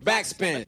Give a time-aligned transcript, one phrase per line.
[0.00, 0.64] Backspin.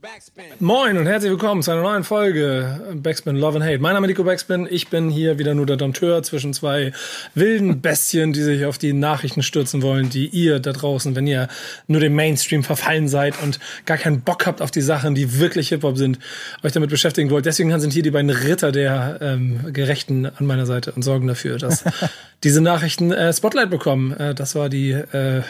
[0.60, 3.78] Moin und herzlich willkommen zu einer neuen Folge Backspin Love and Hate.
[3.78, 4.68] Mein Name ist Nico Backspin.
[4.70, 6.92] Ich bin hier wieder nur der Dompteur zwischen zwei
[7.34, 11.48] wilden Bestien, die sich auf die Nachrichten stürzen wollen, die ihr da draußen, wenn ihr
[11.86, 15.70] nur dem Mainstream verfallen seid und gar keinen Bock habt auf die Sachen, die wirklich
[15.70, 16.18] Hip-Hop sind,
[16.62, 17.46] euch damit beschäftigen wollt.
[17.46, 21.56] Deswegen sind hier die beiden Ritter der ähm, Gerechten an meiner Seite und sorgen dafür,
[21.56, 21.84] dass
[22.44, 24.12] diese Nachrichten äh, Spotlight bekommen.
[24.12, 25.42] Äh, das war die äh,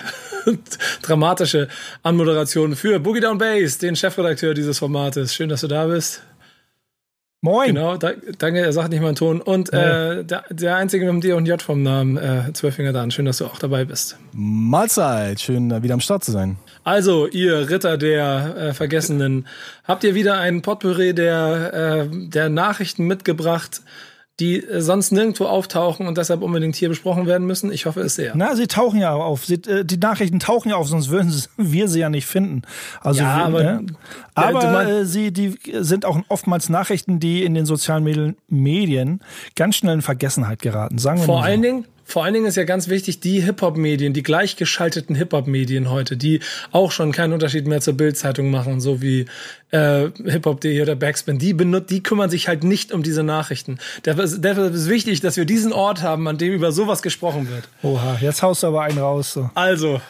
[1.03, 1.69] dramatische
[2.03, 5.35] Anmoderation für Boogie Down Bass, den Chefredakteur dieses Formates.
[5.35, 6.23] Schön, dass du da bist.
[7.45, 7.75] Moin.
[7.75, 9.43] Genau, da, danke, er sagt nicht mal einen Ton.
[9.43, 13.11] Und äh, der, der Einzige mit dem D und J vom Namen, äh, Zwölffinger Dan.
[13.11, 14.17] Schön, dass du auch dabei bist.
[14.33, 16.57] Mahlzeit, schön wieder am Start zu sein.
[16.85, 19.47] Also, ihr Ritter der äh, Vergessenen,
[19.87, 23.83] habt ihr wieder ein Potpourri der, äh, der Nachrichten mitgebracht,
[24.41, 27.73] die äh, sonst nirgendwo auftauchen und deshalb unbedingt hier besprochen werden müssen.
[27.73, 28.33] Ich hoffe es sehr.
[28.35, 29.45] Na, sie tauchen ja auf.
[29.45, 32.63] Sie, äh, die Nachrichten tauchen ja auf, sonst würden wir sie ja nicht finden.
[33.01, 33.87] Also, ja, aber, ne?
[34.35, 39.21] aber äh, sie, die sind auch oftmals Nachrichten, die in den sozialen Medien
[39.55, 40.99] ganz schnell in Vergessenheit geraten.
[40.99, 44.23] Sagen wir Vor allen Dingen, vor allen Dingen ist ja ganz wichtig, die Hip-Hop-Medien, die
[44.23, 49.27] gleichgeschalteten Hip-Hop-Medien heute, die auch schon keinen Unterschied mehr zur Bild-Zeitung machen, so wie
[49.71, 53.79] äh, Hip-Hop.de oder Backspin, die, benut die kümmern sich halt nicht um diese Nachrichten.
[54.05, 57.69] Deshalb ist wichtig, dass wir diesen Ort haben, an dem über sowas gesprochen wird.
[57.83, 59.33] Oha, jetzt haust du aber einen raus.
[59.33, 59.51] So.
[59.55, 60.01] Also,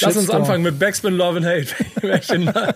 [0.00, 1.74] Lass uns anfangen mit Backspin Love and Hate.
[2.02, 2.74] welche, Na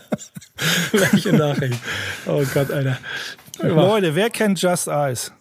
[0.92, 1.78] welche Nachricht?
[2.26, 2.98] Oh Gott, Alter.
[3.62, 5.32] Leute, wer kennt Just Eyes?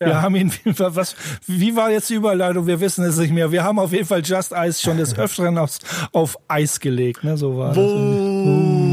[0.00, 0.08] Ja.
[0.08, 1.16] Wir haben ihn, was,
[1.46, 2.66] wie war jetzt die Überleitung?
[2.66, 3.50] Wir wissen es nicht mehr.
[3.50, 5.78] Wir haben auf jeden Fall Just Ice schon des Öfteren aufs,
[6.12, 7.36] auf Eis gelegt, ne?
[7.38, 8.86] So war Wo das.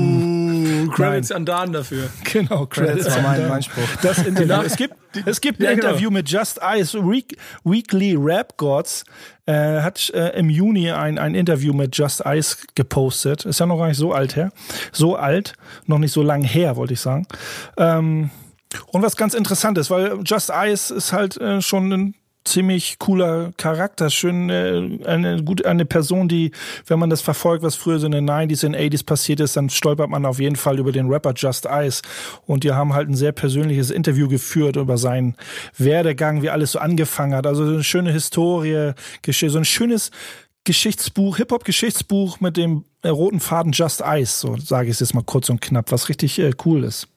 [0.95, 2.09] Credits an Dan dafür.
[2.31, 3.83] Genau, Credits war mein, mein Spruch.
[4.01, 4.61] Das Interview.
[4.65, 4.95] es gibt,
[5.25, 5.87] es gibt ein ja, genau.
[5.89, 6.97] Interview mit Just Ice.
[6.97, 9.03] Week, Weekly Rap Gods
[9.45, 13.45] äh, hat äh, im Juni ein, ein Interview mit Just Ice gepostet.
[13.45, 14.51] Ist ja noch gar nicht so alt her.
[14.91, 15.53] So alt,
[15.85, 17.27] noch nicht so lang her, wollte ich sagen.
[17.77, 18.29] Ähm,
[18.87, 23.51] und was ganz interessant ist, weil Just Ice ist halt äh, schon ein ziemlich cooler
[23.57, 26.51] Charakter, schön äh, eine gut eine Person, die,
[26.87, 29.69] wenn man das verfolgt, was früher so in den 90s und 80s passiert ist, dann
[29.69, 32.01] stolpert man auf jeden Fall über den Rapper Just Ice
[32.45, 35.35] und die haben halt ein sehr persönliches Interview geführt über seinen
[35.77, 37.47] Werdegang, wie alles so angefangen hat.
[37.47, 38.91] Also eine schöne Historie,
[39.25, 40.11] so ein schönes
[40.65, 45.23] Geschichtsbuch, Hip-Hop-Geschichtsbuch mit dem äh, roten Faden Just Ice, so sage ich es jetzt mal
[45.23, 47.07] kurz und knapp, was richtig äh, cool ist.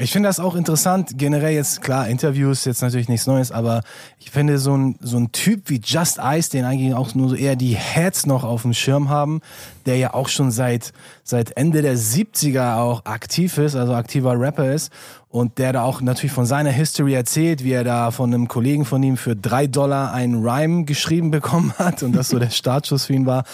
[0.00, 3.82] Ich finde das auch interessant, generell jetzt, klar, Interviews jetzt natürlich nichts Neues, aber
[4.20, 7.34] ich finde so ein, so ein Typ wie Just Ice, den eigentlich auch nur so
[7.34, 9.40] eher die Heads noch auf dem Schirm haben,
[9.86, 10.92] der ja auch schon seit,
[11.24, 14.92] seit Ende der 70er auch aktiv ist, also aktiver Rapper ist
[15.30, 18.86] und der da auch natürlich von seiner History erzählt, wie er da von einem Kollegen
[18.86, 23.06] von ihm für drei Dollar einen Rhyme geschrieben bekommen hat und das so der Startschuss
[23.06, 23.44] für ihn war.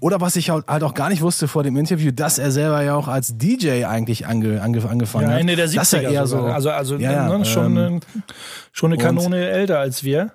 [0.00, 2.96] Oder was ich halt auch gar nicht wusste vor dem Interview, dass er selber ja
[2.96, 5.40] auch als DJ eigentlich ange, ange, angefangen ja, hat.
[5.40, 8.00] Ende der 70er dass er eher so, also, also ja, ne, schon, ähm,
[8.72, 10.32] schon eine Kanone älter als wir.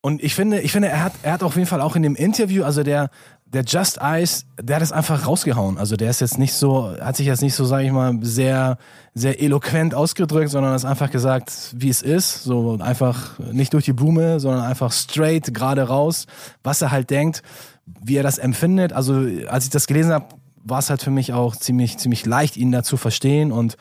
[0.00, 2.16] Und ich finde, ich finde, er hat, er hat auf jeden Fall auch in dem
[2.16, 3.10] Interview, also der,
[3.52, 5.76] der Just Ice, der hat es einfach rausgehauen.
[5.76, 8.78] Also der ist jetzt nicht so, hat sich jetzt nicht so, sage ich mal, sehr,
[9.14, 12.44] sehr eloquent ausgedrückt, sondern hat einfach gesagt, wie es ist.
[12.44, 16.26] So einfach nicht durch die Blume, sondern einfach straight, gerade raus,
[16.62, 17.42] was er halt denkt,
[17.84, 18.94] wie er das empfindet.
[18.94, 20.26] Also als ich das gelesen habe,
[20.64, 23.76] war es halt für mich auch ziemlich, ziemlich leicht, ihn da zu verstehen und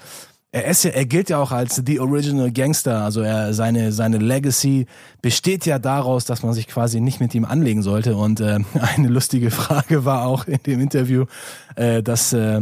[0.54, 3.04] er ist ja, er gilt ja auch als the original Gangster.
[3.04, 4.86] Also er, seine, seine Legacy
[5.22, 8.16] besteht ja daraus, dass man sich quasi nicht mit ihm anlegen sollte.
[8.16, 8.60] Und äh,
[8.96, 11.26] eine lustige Frage war auch in dem Interview,
[11.76, 12.62] äh, dass, äh,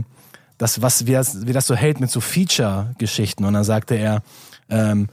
[0.58, 3.44] dass was, wie das, wie das so hält mit so Feature-Geschichten.
[3.44, 4.22] Und dann sagte er,
[4.70, 5.08] ähm,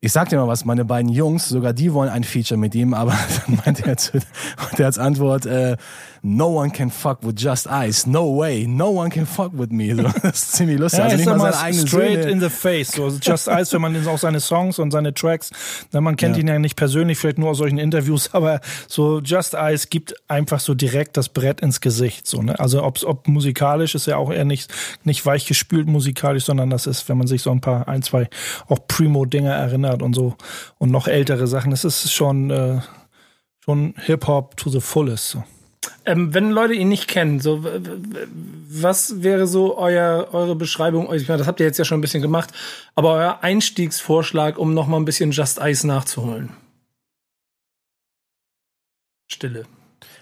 [0.00, 2.92] ich sag dir mal was, meine beiden Jungs, sogar die wollen ein Feature mit ihm,
[2.94, 3.12] aber
[3.46, 4.18] dann meinte er, zu,
[4.78, 5.76] der als Antwort, äh,
[6.24, 9.94] no one can fuck with just ice, no way, no one can fuck with me.
[9.94, 10.98] So, das ist ziemlich lustig.
[11.00, 12.30] Ja, also nicht mal seine eigene straight Söhne.
[12.30, 12.92] in the face.
[12.92, 15.50] So, just ice, wenn man auch seine Songs und seine Tracks,
[15.92, 16.40] man kennt ja.
[16.40, 20.60] ihn ja nicht persönlich, vielleicht nur aus solchen Interviews, aber so Just Ice gibt einfach
[20.60, 22.26] so direkt das Brett ins Gesicht.
[22.26, 22.58] So, ne?
[22.58, 24.72] Also ob's, ob musikalisch ist ja auch eher nicht,
[25.04, 28.28] nicht weich gespült musikalisch, sondern das ist, wenn man sich so ein paar, ein, zwei
[28.68, 30.36] auch Primo-Dinger erinnert und so
[30.78, 32.80] und noch ältere Sachen, das ist schon, äh,
[33.62, 35.28] schon Hip-Hop to the fullest.
[35.28, 35.44] So.
[36.06, 41.12] Ähm, wenn Leute ihn nicht kennen, so was wäre so euer eure Beschreibung?
[41.14, 42.50] Ich meine, das habt ihr jetzt ja schon ein bisschen gemacht,
[42.94, 46.50] aber euer Einstiegsvorschlag, um noch mal ein bisschen Just Ice nachzuholen.
[49.30, 49.64] Stille.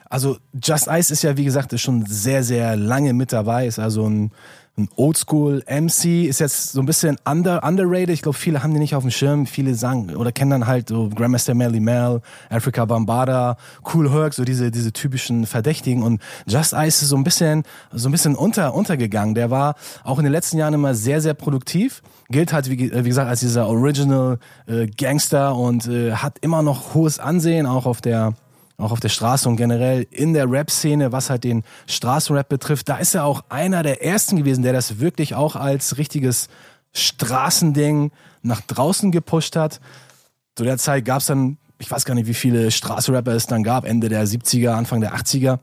[0.09, 3.79] Also Just Ice ist ja, wie gesagt, ist schon sehr, sehr lange mit dabei, ist
[3.79, 4.31] also ein
[4.79, 8.09] ein Oldschool MC ist jetzt so ein bisschen under, underrated.
[8.09, 9.47] Ich glaube, viele haben den nicht auf dem Schirm.
[9.47, 13.59] Viele sagen oder kennen dann halt so Grandmaster Melly Mel, Africa Bambada,
[13.93, 16.03] Cool Herc, so diese, diese typischen Verdächtigen.
[16.03, 19.35] Und Just Ice ist so ein bisschen, so ein bisschen unter, untergegangen.
[19.35, 19.75] Der war
[20.05, 22.03] auch in den letzten Jahren immer sehr, sehr produktiv.
[22.31, 26.95] Gilt halt, wie, wie gesagt, als dieser Original äh, Gangster und äh, hat immer noch
[26.95, 28.33] hohes Ansehen, auch auf der
[28.77, 32.97] auch auf der Straße und generell in der Rap-Szene, was halt den Straßenrap betrifft, da
[32.97, 36.49] ist er auch einer der ersten gewesen, der das wirklich auch als richtiges
[36.93, 39.81] Straßending nach draußen gepusht hat.
[40.57, 43.63] Zu der Zeit gab es dann, ich weiß gar nicht, wie viele Straßenrapper es dann
[43.63, 45.59] gab, Ende der 70er, Anfang der 80er.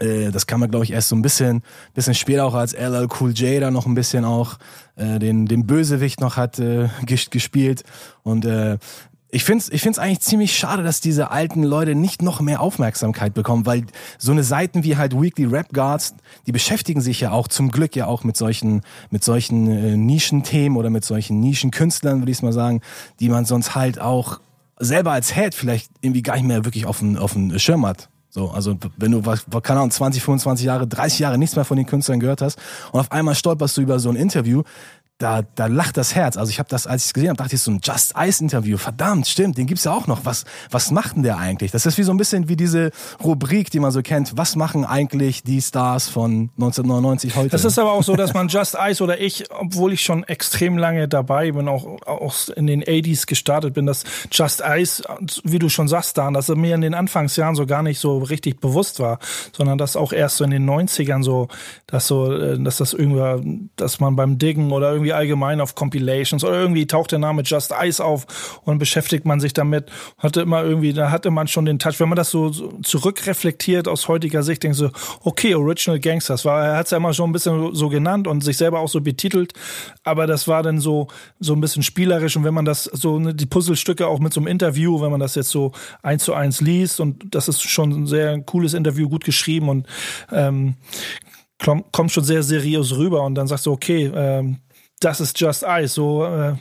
[0.00, 1.62] Äh, das kam man, glaube ich, erst so ein bisschen,
[1.94, 4.58] bisschen später auch als LL Cool J da noch ein bisschen auch
[4.96, 7.84] äh, den, den Bösewicht noch hat äh, gespielt.
[8.22, 8.78] Und äh,
[9.34, 12.60] ich finde es ich find's eigentlich ziemlich schade, dass diese alten Leute nicht noch mehr
[12.60, 13.84] Aufmerksamkeit bekommen, weil
[14.16, 16.14] so eine Seiten wie halt Weekly Rap Guards,
[16.46, 20.78] die beschäftigen sich ja auch zum Glück ja auch mit solchen, mit solchen äh, Nischenthemen
[20.78, 22.80] oder mit solchen Nischenkünstlern, würde ich mal sagen,
[23.18, 24.40] die man sonst halt auch
[24.78, 28.08] selber als Head vielleicht irgendwie gar nicht mehr wirklich auf dem auf den Schirm hat.
[28.30, 31.76] So, also wenn du, was, keine Ahnung, 20, 25 Jahre, 30 Jahre nichts mehr von
[31.76, 32.58] den Künstlern gehört hast
[32.90, 34.62] und auf einmal stolperst du über so ein Interview,
[35.18, 36.36] da, da lacht das Herz.
[36.36, 38.42] Also ich habe das, als ich es gesehen habe, dachte ich so ein Just Ice
[38.42, 38.76] Interview.
[38.76, 40.24] Verdammt, stimmt, den gibt's ja auch noch.
[40.24, 41.70] Was, was macht denn der eigentlich?
[41.70, 42.90] Das ist wie so ein bisschen wie diese
[43.22, 44.36] Rubrik, die man so kennt.
[44.36, 47.50] Was machen eigentlich die Stars von 1999 heute?
[47.50, 50.78] Das ist aber auch so, dass man Just Ice oder ich, obwohl ich schon extrem
[50.78, 54.02] lange dabei bin, auch, auch in den 80s gestartet bin, dass
[54.32, 55.04] Just Ice,
[55.44, 58.18] wie du schon sagst, Dan, dass er mir in den Anfangsjahren so gar nicht so
[58.18, 59.20] richtig bewusst war,
[59.56, 61.46] sondern dass auch erst so in den 90ern so,
[61.86, 65.74] dass so, äh, dass das irgendwie, dass man beim Diggen oder irgendwie irgendwie allgemein auf
[65.74, 69.90] Compilations oder irgendwie taucht der Name Just Ice auf und beschäftigt man sich damit.
[70.18, 72.00] Hatte immer irgendwie, da hatte man schon den Touch.
[72.00, 72.50] Wenn man das so,
[72.82, 74.90] zurückreflektiert aus heutiger Sicht, denkt so,
[75.22, 78.42] okay, Original Gangsters war, er hat es ja immer schon ein bisschen so genannt und
[78.42, 79.52] sich selber auch so betitelt,
[80.02, 81.08] aber das war dann so,
[81.38, 84.40] so ein bisschen spielerisch und wenn man das so, ne, die Puzzlestücke auch mit so
[84.40, 85.72] einem Interview, wenn man das jetzt so
[86.02, 89.86] eins zu eins liest und das ist schon ein sehr cooles Interview, gut geschrieben und
[90.32, 90.76] ähm,
[91.92, 94.58] kommt schon sehr seriös rüber und dann sagst du, okay, ähm,
[95.04, 95.94] das ist Just Ice.
[95.94, 96.54] So, äh,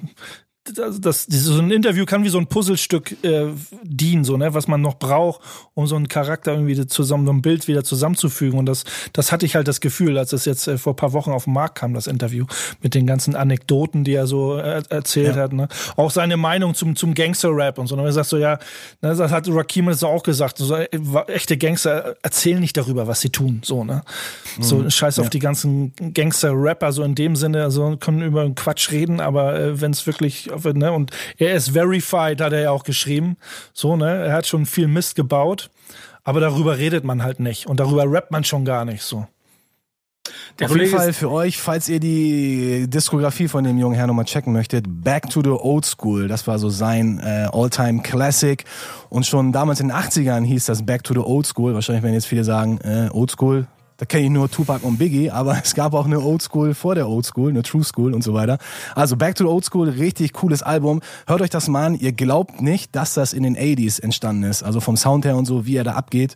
[0.63, 3.47] das, das, so ein Interview kann wie so ein Puzzlestück äh,
[3.83, 5.41] dienen, so, ne, was man noch braucht,
[5.73, 8.57] um so einen Charakter irgendwie zusammen, so ein Bild wieder zusammenzufügen.
[8.57, 11.31] Und das, das hatte ich halt das Gefühl, als es jetzt äh, vor paar Wochen
[11.31, 12.45] auf den Markt kam, das Interview,
[12.81, 15.43] mit den ganzen Anekdoten, die er so äh, erzählt ja.
[15.43, 15.67] hat, ne?
[15.97, 17.95] Auch seine Meinung zum, zum Gangster-Rap und so.
[17.95, 18.57] Und er sagt so, ja,
[19.01, 20.87] ne, das hat Rakim das auch gesagt, so, äh,
[21.27, 24.03] echte Gangster erzählen nicht darüber, was sie tun, so, ne.
[24.57, 24.63] Mhm.
[24.63, 25.29] So, scheiß auf ja.
[25.29, 29.91] die ganzen Gangster-Rapper, so in dem Sinne, also können über Quatsch reden, aber äh, wenn
[29.91, 30.91] es wirklich ne?
[30.91, 33.37] Und er ist verified, hat er ja auch geschrieben.
[33.73, 34.25] So, ne?
[34.25, 35.69] Er hat schon viel Mist gebaut.
[36.23, 37.67] Aber darüber redet man halt nicht.
[37.67, 39.27] Und darüber rappt man schon gar nicht so.
[40.57, 44.23] Der Auf jeden Fall für euch, falls ihr die Diskografie von dem jungen Herrn nochmal
[44.23, 48.63] checken möchtet, Back to the Old School, das war so sein äh, All-Time Classic.
[49.09, 51.73] Und schon damals in den 80ern hieß das Back to the Old School.
[51.73, 53.67] Wahrscheinlich werden jetzt viele sagen, äh, Old School,
[53.97, 56.95] da kenne ich nur Tupac und Biggie, aber es gab auch eine Old School vor
[56.95, 58.57] der Old School, eine True School und so weiter.
[58.95, 61.01] Also Back to the Old School, richtig cooles Album.
[61.27, 61.95] Hört euch das mal an.
[61.95, 64.63] Ihr glaubt nicht, dass das in den 80s entstanden ist.
[64.63, 66.35] Also vom Sound her und so, wie er da abgeht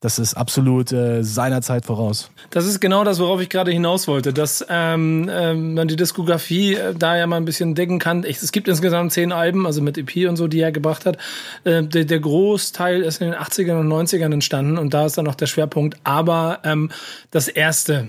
[0.00, 2.30] das ist absolut äh, seiner Zeit voraus.
[2.50, 6.74] Das ist genau das, worauf ich gerade hinaus wollte, dass ähm, ähm, man die Diskografie
[6.74, 8.24] äh, da ja mal ein bisschen decken kann.
[8.24, 11.18] Ich, es gibt insgesamt zehn Alben, also mit EP und so, die er gebracht hat.
[11.64, 15.24] Äh, der, der Großteil ist in den 80ern und 90ern entstanden und da ist dann
[15.24, 15.98] noch der Schwerpunkt.
[16.04, 16.90] Aber ähm,
[17.32, 18.06] das erste,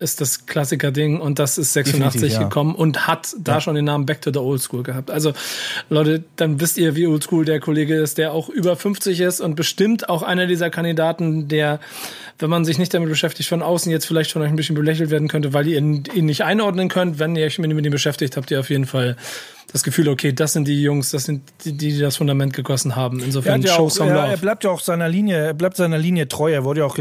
[0.00, 2.44] ist das Klassiker-Ding und das ist 86 ja.
[2.44, 3.60] gekommen und hat da ja.
[3.60, 5.10] schon den Namen Back to the Old School gehabt.
[5.10, 5.32] Also
[5.88, 9.56] Leute, dann wisst ihr, wie oldschool der Kollege ist, der auch über 50 ist und
[9.56, 11.80] bestimmt auch einer dieser Kandidaten, der,
[12.38, 15.10] wenn man sich nicht damit beschäftigt, von außen jetzt vielleicht von euch ein bisschen belächelt
[15.10, 17.18] werden könnte, weil ihr ihn, ihn nicht einordnen könnt.
[17.18, 19.16] Wenn ihr euch mit ihm beschäftigt, habt ihr auf jeden Fall
[19.70, 23.20] das Gefühl, okay, das sind die Jungs, das sind die, die das Fundament gegossen haben.
[23.20, 24.28] Insofern ja show some love.
[24.28, 26.50] Er bleibt ja auch seiner Linie, er bleibt seiner Linie treu.
[26.50, 26.98] Er wurde ja auch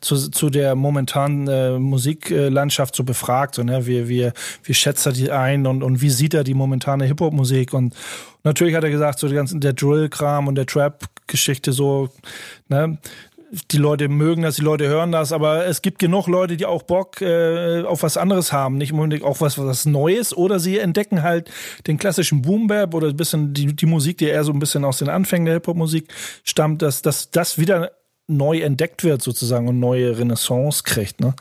[0.00, 3.54] zu, zu der momentanen äh, Musiklandschaft so befragt.
[3.54, 3.86] So, ne?
[3.86, 4.30] wie, wie,
[4.64, 7.72] wie schätzt er die ein und, und wie sieht er die momentane Hip-Hop-Musik?
[7.72, 7.94] Und
[8.44, 12.10] natürlich hat er gesagt, so die ganzen, der Drill-Kram und der Trap-Geschichte so,
[12.68, 12.98] ne?
[13.70, 16.82] Die Leute mögen das, die Leute hören das, aber es gibt genug Leute, die auch
[16.82, 21.22] Bock äh, auf was anderes haben, nicht unbedingt auch was, was Neues, oder sie entdecken
[21.22, 21.50] halt
[21.86, 24.84] den klassischen Boom Bap oder ein bisschen die, die Musik, die eher so ein bisschen
[24.84, 26.08] aus den Anfängen der Hip-Hop-Musik
[26.44, 27.92] stammt, dass, dass das wieder
[28.30, 31.20] neu entdeckt wird sozusagen und neue Renaissance kriegt.
[31.20, 31.34] Ne?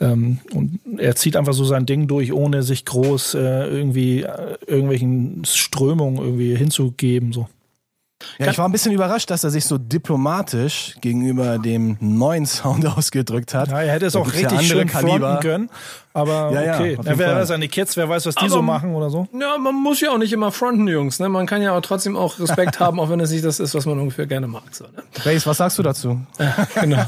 [0.00, 4.58] Ähm, und er zieht einfach so sein Ding durch, ohne sich groß äh, irgendwie äh,
[4.66, 7.32] irgendwelchen Strömungen irgendwie hinzugeben.
[7.32, 7.48] So.
[8.38, 12.86] Ja, ich war ein bisschen überrascht, dass er sich so diplomatisch gegenüber dem neuen Sound
[12.96, 13.68] ausgedrückt hat.
[13.68, 15.70] Ja, er hätte es auch richtig ja schön fronten können.
[16.16, 18.94] Aber ja, okay, ja, wer weiß seine Kids, wer weiß, was die aber, so machen
[18.94, 19.28] oder so.
[19.38, 21.20] Ja, man muss ja auch nicht immer fronten, Jungs.
[21.20, 21.28] Ne?
[21.28, 23.84] Man kann ja auch trotzdem auch Respekt haben, auch wenn es nicht das ist, was
[23.84, 24.62] man ungefähr gerne mag.
[24.70, 25.02] So, ne?
[25.22, 26.18] Base, was sagst du dazu?
[26.38, 27.04] Ja, genau.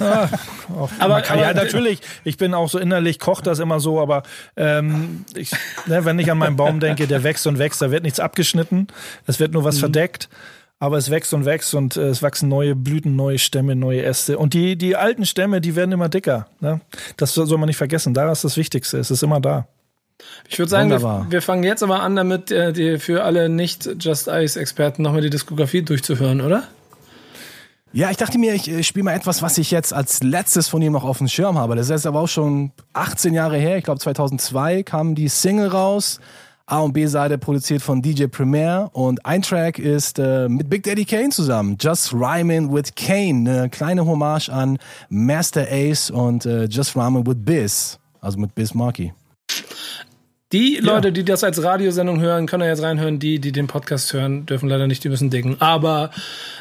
[0.98, 4.24] aber, kann, aber ja, natürlich, ich bin auch so innerlich, kocht das immer so, aber
[4.56, 5.52] ähm, ich,
[5.86, 8.88] ne, wenn ich an meinen Baum denke, der wächst und wächst, da wird nichts abgeschnitten,
[9.26, 9.80] es wird nur was mhm.
[9.80, 10.28] verdeckt
[10.80, 14.38] aber es wächst und wächst und äh, es wachsen neue Blüten, neue Stämme, neue Äste.
[14.38, 16.46] Und die, die alten Stämme, die werden immer dicker.
[16.60, 16.80] Ne?
[17.16, 18.14] Das soll man nicht vergessen.
[18.14, 18.98] Da ist das Wichtigste.
[18.98, 19.66] Es ist immer da.
[20.48, 23.88] Ich würde sagen, wir, wir, fangen jetzt aber an, damit äh, die, für alle nicht
[24.00, 26.64] Just Ice-Experten nochmal die Diskografie durchzuhören, oder?
[27.92, 30.82] Ja, ich dachte mir, ich äh, spiele mal etwas, was ich jetzt als letztes von
[30.82, 31.76] ihm noch auf dem Schirm habe.
[31.76, 33.78] Das ist jetzt aber auch schon 18 Jahre her.
[33.78, 36.20] Ich glaube, 2002 kam die Single raus.
[36.68, 41.06] A- und B-Seite produziert von DJ Premier und ein Track ist äh, mit Big Daddy
[41.06, 41.78] Kane zusammen.
[41.80, 43.50] Just Rhyming with Kane.
[43.50, 47.98] Eine kleine Hommage an Master Ace und äh, Just Rhyming with Biz.
[48.20, 49.14] Also mit Biz Markie.
[50.52, 53.18] Die Leute, die das als Radiosendung hören, können ja jetzt reinhören.
[53.18, 55.60] Die, die den Podcast hören, dürfen leider nicht, die müssen dicken.
[55.60, 56.10] Aber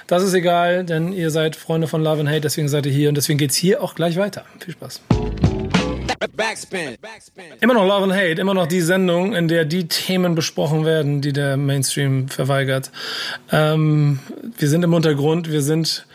[0.07, 3.09] das ist egal, denn ihr seid Freunde von Love and Hate, deswegen seid ihr hier
[3.09, 4.45] und deswegen geht's hier auch gleich weiter.
[4.59, 5.01] Viel Spaß.
[6.19, 6.97] Backspin.
[7.61, 11.21] Immer noch Love and Hate, immer noch die Sendung, in der die Themen besprochen werden,
[11.21, 12.91] die der Mainstream verweigert.
[13.51, 14.19] Ähm,
[14.57, 16.07] wir sind im Untergrund, wir sind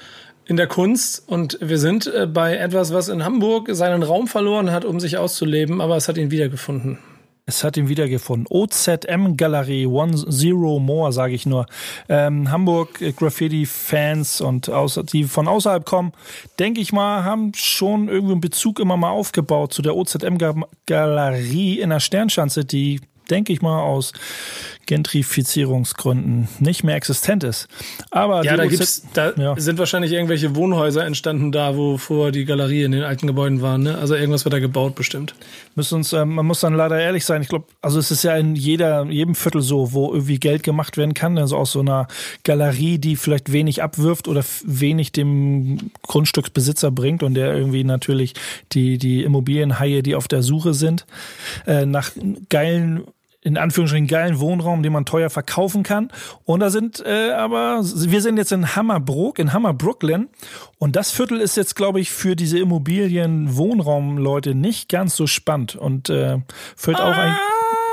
[0.47, 4.73] in der Kunst und wir sind äh, bei etwas, was in Hamburg seinen Raum verloren
[4.73, 6.99] hat, um sich auszuleben, aber es hat ihn wiedergefunden.
[7.44, 8.46] Es hat ihn wiedergefunden.
[8.49, 11.66] OZM Galerie, One Zero More, sage ich nur.
[12.08, 16.12] Ähm, Hamburg äh, Graffiti-Fans und außer, die von außerhalb kommen,
[16.61, 20.38] denke ich mal, haben schon irgendwie einen Bezug immer mal aufgebaut zu der OZM
[20.87, 23.00] Galerie in der Sternschanze, die
[23.32, 24.12] denke ich mal, aus
[24.86, 27.68] Gentrifizierungsgründen nicht mehr existent ist.
[28.10, 29.54] Aber ja, da, gibt's, da ja.
[29.58, 33.82] sind wahrscheinlich irgendwelche Wohnhäuser entstanden da, wo vorher die Galerie in den alten Gebäuden waren.
[33.82, 33.96] Ne?
[33.96, 35.34] Also irgendwas wird da gebaut bestimmt.
[35.74, 37.42] Müssen uns, äh, man muss dann leider ehrlich sein.
[37.42, 40.96] Ich glaube, also es ist ja in jeder, jedem Viertel so, wo irgendwie Geld gemacht
[40.96, 41.38] werden kann.
[41.38, 42.08] Also aus so einer
[42.44, 48.34] Galerie, die vielleicht wenig abwirft oder wenig dem Grundstücksbesitzer bringt und der irgendwie natürlich
[48.72, 51.06] die die Immobilienhaie, die auf der Suche sind
[51.66, 52.10] äh, nach
[52.48, 53.04] geilen
[53.42, 56.11] in Anführungsstrichen geilen Wohnraum, den man teuer verkaufen kann.
[56.44, 60.28] Und da sind äh, aber, wir sind jetzt in Hammerbrook, in Hammer Brooklyn.
[60.78, 66.08] Und das Viertel ist jetzt, glaube ich, für diese Immobilien-Wohnraum-Leute nicht ganz so spannend und
[66.08, 66.38] äh,
[66.76, 67.37] füllt auch ein.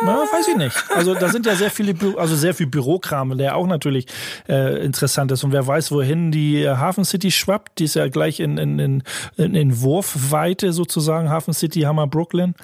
[0.01, 0.77] Na, weiß ich nicht.
[0.95, 4.05] Also da sind ja sehr viele, Bü also sehr viel Bürokram, der auch natürlich
[4.47, 5.43] äh, interessant ist.
[5.43, 9.03] Und wer weiß, wohin die Hafen City schwappt, die ist ja gleich in, in, in,
[9.55, 12.55] in Wurfweite sozusagen, Hafen City, Hammer, Brooklyn.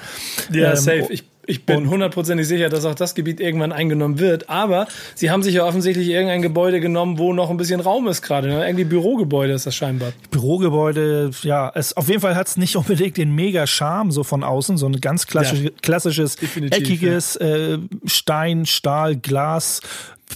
[0.51, 1.07] Ja, ähm, safe.
[1.09, 4.49] Ich ich bin hundertprozentig sicher, dass auch das Gebiet irgendwann eingenommen wird.
[4.49, 8.21] Aber sie haben sich ja offensichtlich irgendein Gebäude genommen, wo noch ein bisschen Raum ist
[8.21, 8.47] gerade.
[8.47, 8.65] Ne?
[8.65, 10.13] Irgendwie Bürogebäude ist das scheinbar.
[10.31, 11.71] Bürogebäude, ja.
[11.75, 14.87] Es, auf jeden Fall hat es nicht unbedingt den mega Charme so von außen, so
[14.87, 16.37] ein ganz klassisch, ja, klassisches,
[16.71, 17.47] eckiges ja.
[17.47, 19.81] äh, Stein, Stahl, Glas.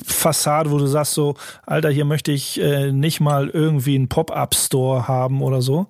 [0.05, 1.35] Fassade, wo du sagst so,
[1.65, 5.87] Alter, hier möchte ich äh, nicht mal irgendwie einen Pop-up-Store haben oder so.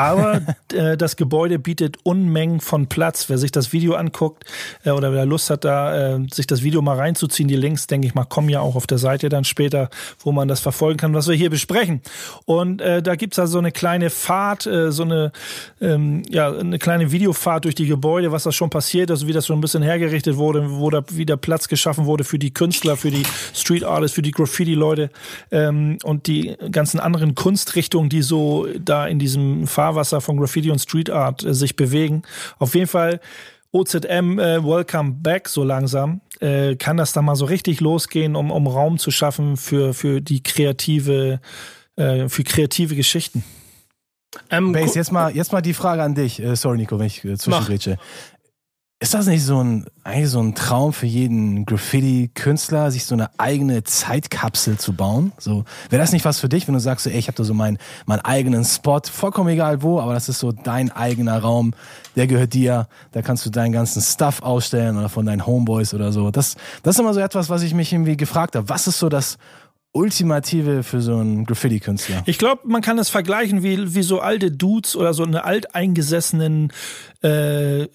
[0.00, 0.40] Aber
[0.72, 3.28] äh, das Gebäude bietet Unmengen von Platz.
[3.28, 4.44] Wer sich das Video anguckt
[4.82, 8.06] äh, oder wer Lust hat, da äh, sich das Video mal reinzuziehen, die Links, denke
[8.06, 9.90] ich mal, kommen ja auch auf der Seite dann später,
[10.20, 12.00] wo man das verfolgen kann, was wir hier besprechen.
[12.46, 15.32] Und äh, da gibt's also eine kleine Fahrt, äh, so eine,
[15.82, 19.46] ähm, ja, eine kleine Videofahrt durch die Gebäude, was da schon passiert ist, wie das
[19.46, 23.10] schon ein bisschen hergerichtet wurde, wo da wieder Platz geschaffen wurde für die Künstler, für
[23.10, 25.10] die Street Artists, für die Graffiti-Leute
[25.50, 30.70] ähm, und die ganzen anderen Kunstrichtungen, die so da in diesem Fahr Fahrwasser von Graffiti
[30.70, 32.22] und Street Art äh, sich bewegen.
[32.58, 33.20] Auf jeden Fall
[33.72, 36.20] OZM äh, Welcome Back so langsam.
[36.40, 40.20] Äh, kann das da mal so richtig losgehen, um, um Raum zu schaffen für, für
[40.20, 41.40] die kreative,
[41.96, 43.44] äh, für kreative Geschichten.
[44.48, 46.40] Ähm, Base, jetzt mal, jetzt mal die Frage an dich.
[46.40, 47.98] Äh, sorry, Nico, wenn ich äh, zwischengrätsche.
[49.02, 53.30] Ist das nicht so ein, eigentlich so ein Traum für jeden Graffiti-Künstler, sich so eine
[53.38, 55.32] eigene Zeitkapsel zu bauen?
[55.38, 57.44] So, wäre das nicht was für dich, wenn du sagst, so, ey, ich habe da
[57.44, 61.72] so meinen, meinen eigenen Spot, vollkommen egal wo, aber das ist so dein eigener Raum,
[62.14, 66.12] der gehört dir, da kannst du deinen ganzen Stuff ausstellen oder von deinen Homeboys oder
[66.12, 66.30] so.
[66.30, 68.68] Das, das ist immer so etwas, was ich mich irgendwie gefragt habe.
[68.68, 69.38] Was ist so das
[69.92, 72.22] Ultimative für so einen Graffiti-Künstler.
[72.26, 76.72] Ich glaube, man kann es vergleichen wie, wie so alte Dudes oder so eine alteingesessenen
[77.22, 77.88] äh,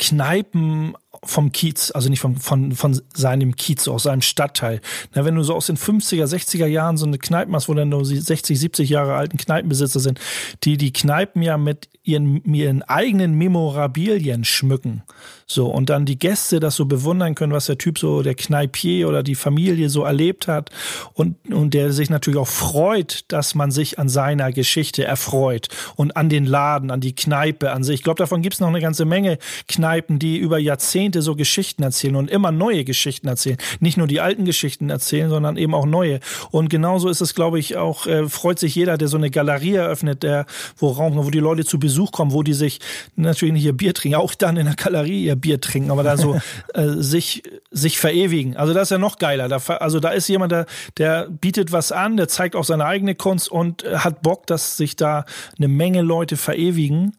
[0.00, 4.80] Kneipen vom Kiez, also nicht vom, von, von seinem Kiez, aus seinem Stadtteil.
[5.14, 7.90] Na, wenn du so aus den 50er, 60er Jahren so eine Kneipe machst, wo dann
[7.90, 10.18] nur 60, 70 Jahre alten Kneipenbesitzer sind,
[10.64, 15.02] die die Kneipen ja mit ihren, ihren eigenen Memorabilien schmücken.
[15.46, 19.08] So, und dann die Gäste das so bewundern können, was der Typ so, der Kneipier
[19.08, 20.70] oder die Familie so erlebt hat.
[21.12, 26.16] Und, und der sich natürlich auch freut, dass man sich an seiner Geschichte erfreut und
[26.16, 27.96] an den Laden, an die Kneipe an sich.
[27.96, 31.82] Ich glaube, davon gibt es noch eine ganze Menge Kneipen, die über Jahrzehnte so Geschichten
[31.82, 33.58] erzählen und immer neue Geschichten erzählen.
[33.80, 36.20] Nicht nur die alten Geschichten erzählen, sondern eben auch neue.
[36.50, 39.74] Und genauso ist es, glaube ich, auch, äh, freut sich jeder, der so eine Galerie
[39.74, 42.80] eröffnet, der, wo Raum, wo die Leute zu Besuch kommen, wo die sich
[43.16, 46.16] natürlich nicht ihr Bier trinken, auch dann in der Galerie ihr Bier trinken, aber da
[46.16, 46.34] so
[46.74, 48.56] äh, sich, sich verewigen.
[48.56, 49.48] Also das ist ja noch geiler.
[49.48, 53.14] Da, also da ist jemand, der, der bietet was an, der zeigt auch seine eigene
[53.14, 55.24] Kunst und äh, hat Bock, dass sich da
[55.58, 57.16] eine Menge Leute verewigen,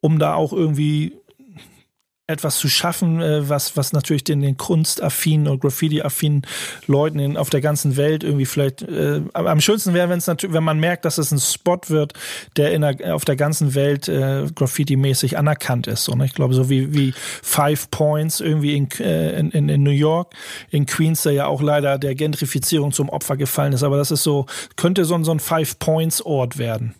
[0.00, 1.16] um da auch irgendwie
[2.28, 6.42] etwas zu schaffen, äh, was, was natürlich den, den kunstaffinen oder Graffiti-affinen
[6.86, 10.54] Leuten in, auf der ganzen Welt irgendwie vielleicht äh, am schönsten wäre, wenn es natürlich,
[10.54, 12.12] wenn man merkt, dass es ein Spot wird,
[12.56, 16.08] der, in der auf der ganzen Welt äh, Graffiti-mäßig anerkannt ist.
[16.08, 19.90] Und ich glaube, so wie, wie Five Points irgendwie in, äh, in, in, in New
[19.90, 20.34] York,
[20.70, 23.82] in Queens, der ja auch leider der Gentrifizierung zum Opfer gefallen ist.
[23.82, 24.44] Aber das ist so,
[24.76, 26.94] könnte so, so ein Five Points Ort werden.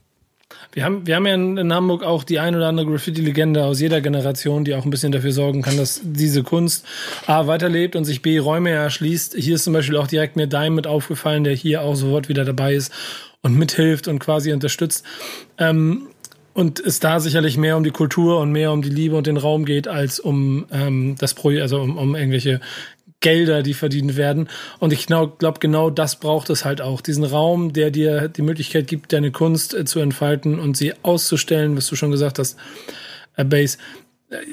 [0.73, 4.01] Wir haben, wir haben ja in, Hamburg auch die ein oder andere Graffiti-Legende aus jeder
[4.01, 6.85] Generation, die auch ein bisschen dafür sorgen kann, dass diese Kunst
[7.27, 9.35] A weiterlebt und sich B Räume erschließt.
[9.37, 12.45] Hier ist zum Beispiel auch direkt mir Dime mit aufgefallen, der hier auch sofort wieder
[12.45, 12.93] dabei ist
[13.43, 15.05] und mithilft und quasi unterstützt.
[15.57, 16.09] Ähm,
[16.53, 19.37] und es da sicherlich mehr um die Kultur und mehr um die Liebe und den
[19.37, 22.61] Raum geht, als um ähm, das Projekt, also um, um irgendwelche
[23.21, 24.49] Gelder, die verdient werden.
[24.79, 27.01] Und ich genau, glaube, genau das braucht es halt auch.
[27.01, 31.77] Diesen Raum, der dir die Möglichkeit gibt, deine Kunst äh, zu entfalten und sie auszustellen,
[31.77, 32.57] was du schon gesagt hast,
[33.37, 33.79] äh, Base.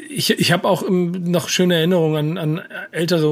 [0.10, 3.27] Ich, ich habe auch noch schöne Erinnerungen an, an ältere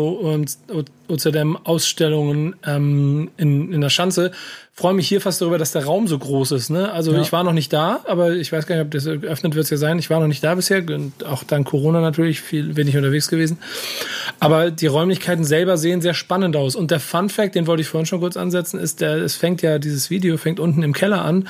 [1.08, 4.32] OZM-Ausstellungen ähm, in, in der Schanze,
[4.74, 6.70] freue mich hier fast darüber, dass der Raum so groß ist.
[6.70, 6.92] Ne?
[6.92, 7.22] Also ja.
[7.22, 9.70] ich war noch nicht da, aber ich weiß gar nicht, ob das geöffnet wird es
[9.70, 10.00] ja sein.
[10.00, 13.60] Ich war noch nicht da bisher und auch dank Corona natürlich viel wenig unterwegs gewesen.
[14.40, 16.76] Aber die Räumlichkeiten selber sehen sehr spannend aus.
[16.76, 19.62] Und der Fun Fact, den wollte ich vorhin schon kurz ansetzen, ist, der, es fängt
[19.62, 21.48] ja, dieses Video fängt unten im Keller an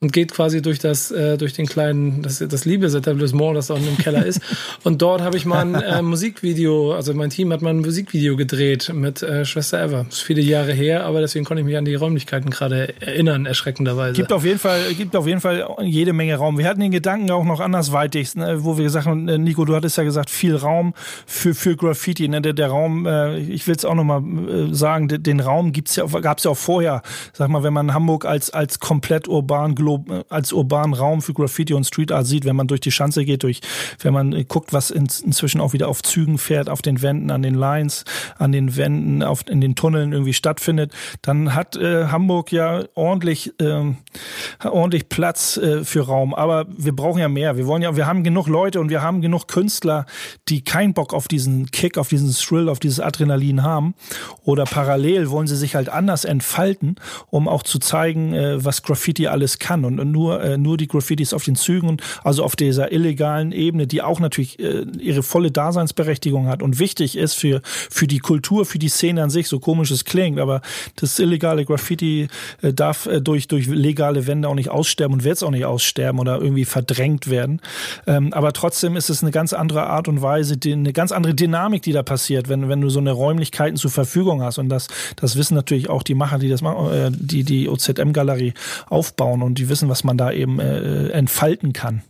[0.00, 3.88] und geht quasi durch das, äh, durch den kleinen, das, das Liebesetablissement, das da unten
[3.88, 4.40] im Keller ist.
[4.82, 8.36] Und dort habe ich mal ein äh, Musikvideo, also mein Team hat mal ein Musikvideo
[8.36, 10.04] gedreht mit äh, Schwester Eva.
[10.04, 13.46] Das ist viele Jahre her, aber deswegen konnte ich mich an die Räumlichkeiten gerade erinnern,
[13.46, 14.14] erschreckenderweise.
[14.14, 16.58] Gibt auf jeden Fall, gibt auf jeden Fall jede Menge Raum.
[16.58, 19.74] Wir hatten den Gedanken auch noch andersweitig, ne, wo wir gesagt haben, äh, Nico, du
[19.74, 20.92] hattest ja gesagt, viel Raum
[21.26, 22.28] für, für Graffiti.
[22.28, 22.42] Ne?
[22.42, 25.96] Der, der Raum, äh, ich will es auch nochmal äh, sagen, den, den Raum gibt's
[25.96, 27.02] ja, gab's ja auch vorher.
[27.32, 29.74] Sag mal, wenn man Hamburg als, als komplett urban
[30.28, 33.42] als urbanen Raum für Graffiti und Street Art sieht, wenn man durch die Schanze geht,
[33.42, 33.60] durch,
[34.00, 37.42] wenn man guckt, was in, inzwischen auch wieder auf Zügen fährt, auf den Wänden, an
[37.42, 38.04] den Lines,
[38.38, 40.92] an den Wänden, auf, in den Tunneln irgendwie stattfindet,
[41.22, 43.94] dann hat äh, Hamburg ja ordentlich, äh,
[44.64, 46.34] ordentlich Platz äh, für Raum.
[46.34, 47.56] Aber wir brauchen ja mehr.
[47.56, 50.06] Wir wollen ja, wir haben genug Leute und wir haben genug Künstler,
[50.48, 53.94] die keinen Bock auf diesen Kick, auf diesen Thrill, auf dieses Adrenalin haben.
[54.44, 56.96] Oder parallel wollen sie sich halt anders entfalten,
[57.30, 60.88] um auch zu zeigen, äh, was Graffiti alles kann kann und nur, äh, nur die
[60.88, 65.50] Graffitis auf den Zügen, also auf dieser illegalen Ebene, die auch natürlich äh, ihre volle
[65.50, 69.58] Daseinsberechtigung hat und wichtig ist für, für die Kultur, für die Szene an sich, so
[69.58, 70.60] komisch es klingt, aber
[70.96, 72.28] das illegale Graffiti
[72.62, 75.64] äh, darf äh, durch, durch legale Wände auch nicht aussterben und wird es auch nicht
[75.64, 77.60] aussterben oder irgendwie verdrängt werden.
[78.06, 81.34] Ähm, aber trotzdem ist es eine ganz andere Art und Weise, die, eine ganz andere
[81.34, 84.58] Dynamik, die da passiert, wenn, wenn du so eine Räumlichkeiten zur Verfügung hast.
[84.58, 88.54] Und das, das wissen natürlich auch die Macher, die das machen, äh, die die OZM-Galerie
[88.88, 92.02] aufbauen und die wissen, was man da eben äh, entfalten kann.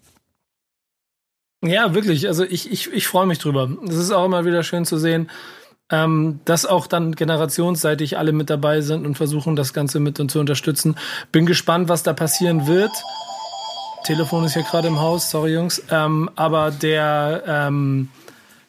[1.62, 2.28] Ja, wirklich.
[2.28, 3.70] Also ich, ich, ich freue mich drüber.
[3.88, 5.30] Es ist auch immer wieder schön zu sehen,
[5.90, 10.30] ähm, dass auch dann generationsseitig alle mit dabei sind und versuchen, das Ganze mit und
[10.30, 10.96] zu unterstützen.
[11.32, 12.90] Bin gespannt, was da passieren wird.
[14.04, 15.82] Telefon ist hier gerade im Haus, sorry Jungs.
[15.90, 18.10] Ähm, aber der, ähm,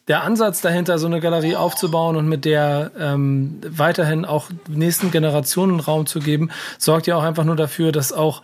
[0.08, 5.82] der Ansatz dahinter, so eine Galerie aufzubauen und mit der ähm, weiterhin auch nächsten Generationen
[5.82, 8.42] Raum zu geben, sorgt ja auch einfach nur dafür, dass auch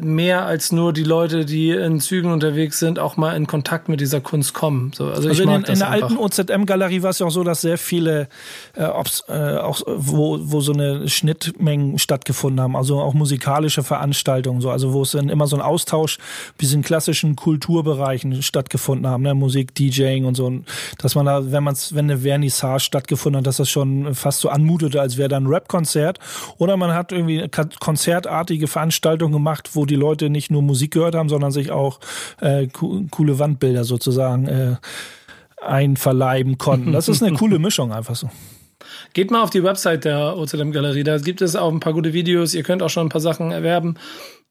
[0.00, 4.00] mehr als nur die Leute, die in Zügen unterwegs sind, auch mal in Kontakt mit
[4.00, 4.92] dieser Kunst kommen.
[4.94, 7.44] So, also, also ich mag in, in der alten OZM-Galerie war es ja auch so,
[7.44, 8.28] dass sehr viele,
[8.74, 14.60] äh, ob's, äh, auch wo, wo so eine Schnittmengen stattgefunden haben, also auch musikalische Veranstaltungen,
[14.60, 16.18] so, also wo es dann immer so ein Austausch
[16.56, 19.34] bisschen klassischen Kulturbereichen stattgefunden haben, ne?
[19.34, 20.52] Musik, DJing und so,
[20.98, 24.48] dass man da, wenn man wenn eine Vernissage stattgefunden hat, dass das schon fast so
[24.48, 26.18] anmutete, als wäre da ein Rap-Konzert,
[26.58, 27.48] oder man hat irgendwie
[27.80, 32.00] konzertartige Veranstaltungen gemacht, wo die Leute nicht nur Musik gehört haben, sondern sich auch
[32.40, 34.76] äh, co coole Wandbilder sozusagen äh,
[35.62, 36.92] einverleiben konnten.
[36.92, 38.28] Das ist eine coole Mischung einfach so.
[39.12, 42.12] Geht mal auf die Website der OZM Galerie, da gibt es auch ein paar gute
[42.12, 42.54] Videos.
[42.54, 43.96] Ihr könnt auch schon ein paar Sachen erwerben.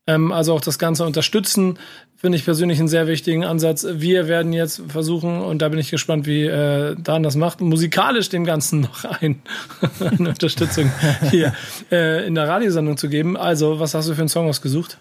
[0.07, 1.77] Ähm, also auch das Ganze unterstützen,
[2.15, 3.85] finde ich persönlich einen sehr wichtigen Ansatz.
[3.89, 8.29] Wir werden jetzt versuchen, und da bin ich gespannt, wie äh, Dan das macht, musikalisch
[8.29, 9.41] dem Ganzen noch ein,
[9.99, 10.91] eine Unterstützung
[11.29, 11.53] hier
[11.91, 13.37] äh, in der Radiosendung zu geben.
[13.37, 14.97] Also, was hast du für einen Song ausgesucht?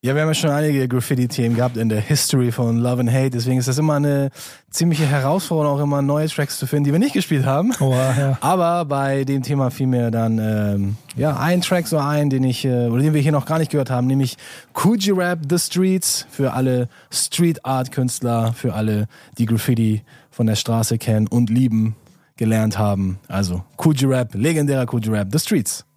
[0.00, 3.30] Ja, wir haben ja schon einige Graffiti-Themen gehabt in der History von Love and Hate,
[3.30, 4.30] deswegen ist das immer eine
[4.70, 7.72] ziemliche Herausforderung, auch immer neue Tracks zu finden, die wir nicht gespielt haben.
[7.80, 8.38] Oh, ja.
[8.40, 12.64] Aber bei dem Thema fiel mir dann ähm, ja ein Track so ein, den ich
[12.64, 14.36] äh, oder den wir hier noch gar nicht gehört haben, nämlich
[14.72, 20.54] Coogee Rap The Streets für alle Street Art Künstler, für alle, die Graffiti von der
[20.54, 21.96] Straße kennen und lieben
[22.36, 23.18] gelernt haben.
[23.26, 25.87] Also Coogee Rap, legendärer Coogee Rap The Streets.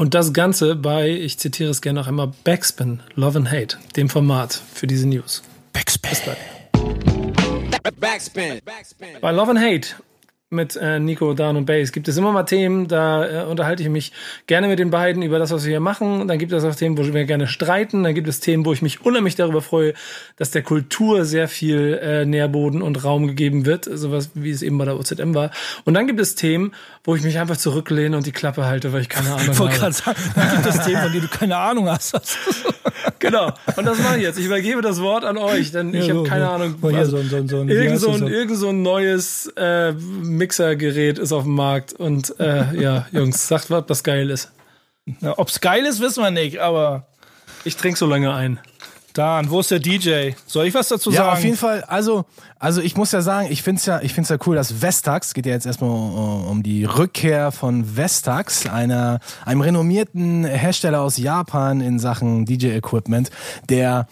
[0.00, 4.08] Und das Ganze bei, ich zitiere es gerne noch einmal, Backspin, Love and Hate, dem
[4.08, 5.42] Format für diese News.
[5.74, 6.16] Backspin.
[8.00, 8.62] Backspin.
[9.20, 9.88] Bei Love and Hate
[10.52, 13.88] mit äh, Nico, Dan und Bass gibt es immer mal Themen, da äh, unterhalte ich
[13.88, 14.12] mich
[14.48, 16.26] gerne mit den beiden über das, was wir hier machen.
[16.26, 18.02] Dann gibt es auch Themen, wo wir gerne streiten.
[18.02, 19.94] Dann gibt es Themen, wo ich mich unheimlich darüber freue,
[20.36, 24.76] dass der Kultur sehr viel äh, Nährboden und Raum gegeben wird, sowas wie es eben
[24.76, 25.52] bei der OZM war.
[25.84, 26.72] Und dann gibt es Themen,
[27.04, 29.70] wo ich mich einfach zurücklehne und die Klappe halte, weil ich keine Ahnung habe.
[29.70, 32.12] Gerade sagen, dann gibt es Themen, von denen du keine Ahnung hast.
[33.20, 33.52] genau.
[33.76, 34.38] Und das mache ich jetzt.
[34.40, 36.74] Ich übergebe das Wort an euch, denn ja, ich habe keine so, Ahnung.
[36.80, 39.94] Was, so, so, so, irgend, so ein, irgend so ein neues äh,
[40.40, 41.92] Mixergerät ist auf dem Markt.
[41.92, 44.50] Und äh, ja, Jungs, sagt, ob das geil ist.
[45.20, 47.06] Ja, ob's geil ist, wissen wir nicht, aber.
[47.64, 48.58] Ich trinke so lange ein.
[49.12, 50.30] Dan, wo ist der DJ?
[50.46, 51.26] Soll ich was dazu sagen?
[51.26, 51.82] Ja, auf jeden Fall.
[51.84, 52.24] Also,
[52.58, 55.46] also ich muss ja sagen, ich find's ja, ich find's ja cool, dass Vestax, geht
[55.46, 61.80] ja jetzt erstmal um, um die Rückkehr von Vestax, einer, einem renommierten Hersteller aus Japan
[61.80, 63.30] in Sachen DJ-Equipment,
[63.68, 64.06] der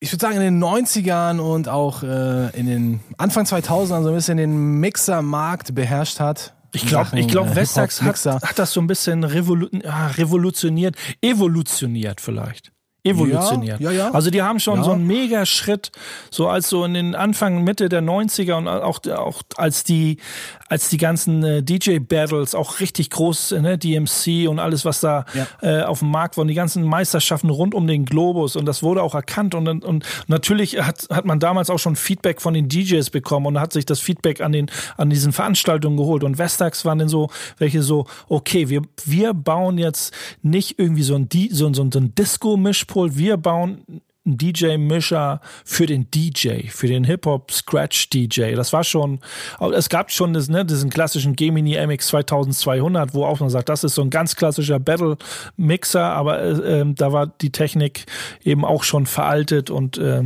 [0.00, 4.14] ich würde sagen, in den 90ern und auch äh, in den Anfang 2000ern so ein
[4.14, 6.54] bisschen den Mixer-Markt beherrscht hat.
[6.72, 10.96] Ich glaube, ich glaube, äh, Vestax hat, hat das so ein bisschen revolu ah, revolutioniert,
[11.22, 12.72] evolutioniert vielleicht
[13.04, 13.80] evolutioniert.
[13.80, 14.10] Ja, ja, ja.
[14.10, 15.92] Also die haben schon so einen Mega-Schritt,
[16.30, 20.18] so als so in den Anfang, Mitte der 90er und auch, auch als die,
[20.68, 25.24] als die ganzen äh, DJ-Battles auch richtig groß, ne, DMC und alles, was da
[25.62, 28.82] äh, auf dem Markt war, und die ganzen Meisterschaften rund um den Globus und das
[28.82, 32.68] wurde auch erkannt und, und natürlich hat, hat man damals auch schon Feedback von den
[32.68, 36.84] DJs bekommen und hat sich das Feedback an den, an diesen Veranstaltungen geholt und Vestax
[36.84, 41.72] waren dann so, welche so, okay, wir, wir bauen jetzt nicht irgendwie so ein, so,
[41.72, 42.14] so, so ein
[42.98, 43.84] Disco-Mischpult, wir bauen
[44.26, 48.56] ein DJ-Mischer für den DJ, für den Hip-Hop-Scratch-DJ.
[48.56, 49.20] Das war schon,
[49.74, 53.84] es gab schon das, ne, diesen klassischen Gemini MX 2200, wo auch man sagt, das
[53.84, 58.04] ist so ein ganz klassischer Battle-Mixer, aber äh, ähm, da war die Technik
[58.44, 60.24] eben auch schon veraltet und äh,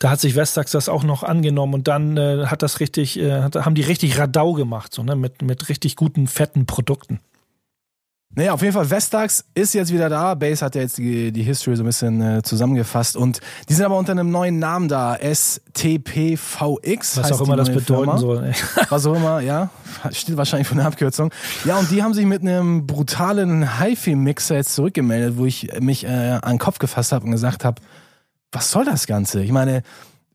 [0.00, 3.42] da hat sich Vestax das auch noch angenommen und dann äh, hat das richtig, äh,
[3.42, 7.20] hat, haben die richtig Radau gemacht, so, ne, mit, mit richtig guten, fetten Produkten.
[8.32, 10.34] Naja, auf jeden Fall, Vestax ist jetzt wieder da.
[10.34, 13.84] Base hat ja jetzt die, die History so ein bisschen äh, zusammengefasst und die sind
[13.84, 15.16] aber unter einem neuen Namen da.
[15.16, 17.16] STPVX.
[17.16, 18.18] Was auch immer das bedeuten Firma.
[18.18, 18.44] soll.
[18.44, 18.54] Ey.
[18.88, 19.70] Was auch immer, ja.
[20.12, 21.32] Steht wahrscheinlich von der Abkürzung.
[21.64, 26.38] Ja, und die haben sich mit einem brutalen HiFi-Mixer jetzt zurückgemeldet, wo ich mich äh,
[26.40, 27.82] an den Kopf gefasst habe und gesagt habe,
[28.52, 29.42] was soll das Ganze?
[29.42, 29.82] Ich meine,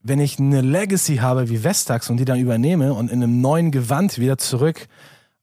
[0.04, 3.72] wenn ich eine Legacy habe wie Vestax und die dann übernehme und in einem neuen
[3.72, 4.88] Gewand wieder zurück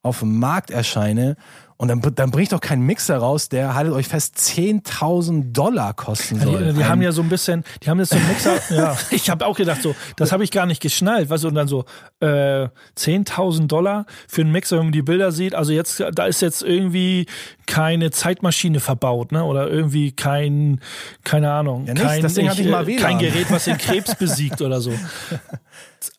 [0.03, 1.37] auf dem Markt erscheine
[1.83, 6.39] und dann, dann bringt doch kein Mixer raus, der haltet euch fest 10.000 Dollar kosten
[6.39, 6.63] soll.
[6.63, 8.53] Ja, die, die haben ja so ein bisschen, die haben jetzt so einen Mixer.
[8.71, 11.57] ja, ich habe auch gedacht so, das habe ich gar nicht geschnallt, weißt du, und
[11.57, 11.85] dann so
[12.21, 15.57] äh, 10.000 Dollar für einen Mixer, wenn man die Bilder sieht.
[15.57, 17.27] Also jetzt, da ist jetzt irgendwie
[17.67, 19.43] keine Zeitmaschine verbaut, ne?
[19.43, 20.81] Oder irgendwie kein,
[21.25, 24.93] keine Ahnung, ja, kein, ich, äh, kein Gerät, was den Krebs besiegt oder so.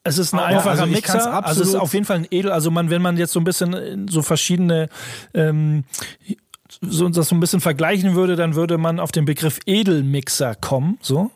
[0.03, 2.51] Es ist ein einfacher also Mixer, also es ist auf jeden Fall ein Edel.
[2.51, 4.89] Also man, wenn man jetzt so ein bisschen so verschiedene
[5.53, 5.83] ähm,
[6.81, 10.97] so das so ein bisschen vergleichen würde, dann würde man auf den Begriff Edelmixer kommen,
[11.01, 11.31] so.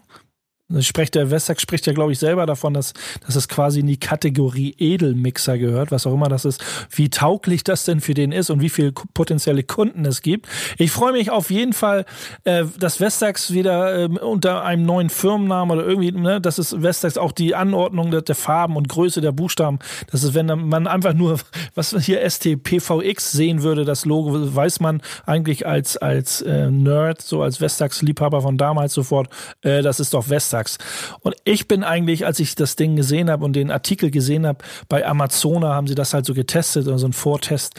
[0.82, 2.91] Spricht der Westack spricht ja, glaube ich, selber davon, dass,
[3.25, 6.62] dass es quasi in die Kategorie Edelmixer gehört, was auch immer das ist.
[6.89, 10.45] Wie tauglich das denn für den ist und wie viele potenzielle Kunden es gibt.
[10.77, 12.03] Ich freue mich auf jeden Fall,
[12.43, 17.17] äh, dass Vestax wieder äh, unter einem neuen Firmennamen oder irgendwie, ne, das ist Vestax
[17.17, 19.80] auch die Anordnung der, der Farben und Größe der Buchstaben.
[20.12, 21.39] Das ist, wenn man einfach nur,
[21.75, 27.41] was hier STPVX sehen würde, das Logo, weiß man eigentlich als, als äh, Nerd, so
[27.41, 29.30] als Vestax-Liebhaber von damals sofort,
[29.62, 30.57] äh, das ist doch Vestax.
[30.58, 30.78] Vestax.
[31.22, 34.60] Und ich bin eigentlich, als ich das Ding gesehen habe und den Artikel gesehen habe,
[34.89, 37.76] bei Amazona haben sie das halt so getestet, oder so ein Vortest,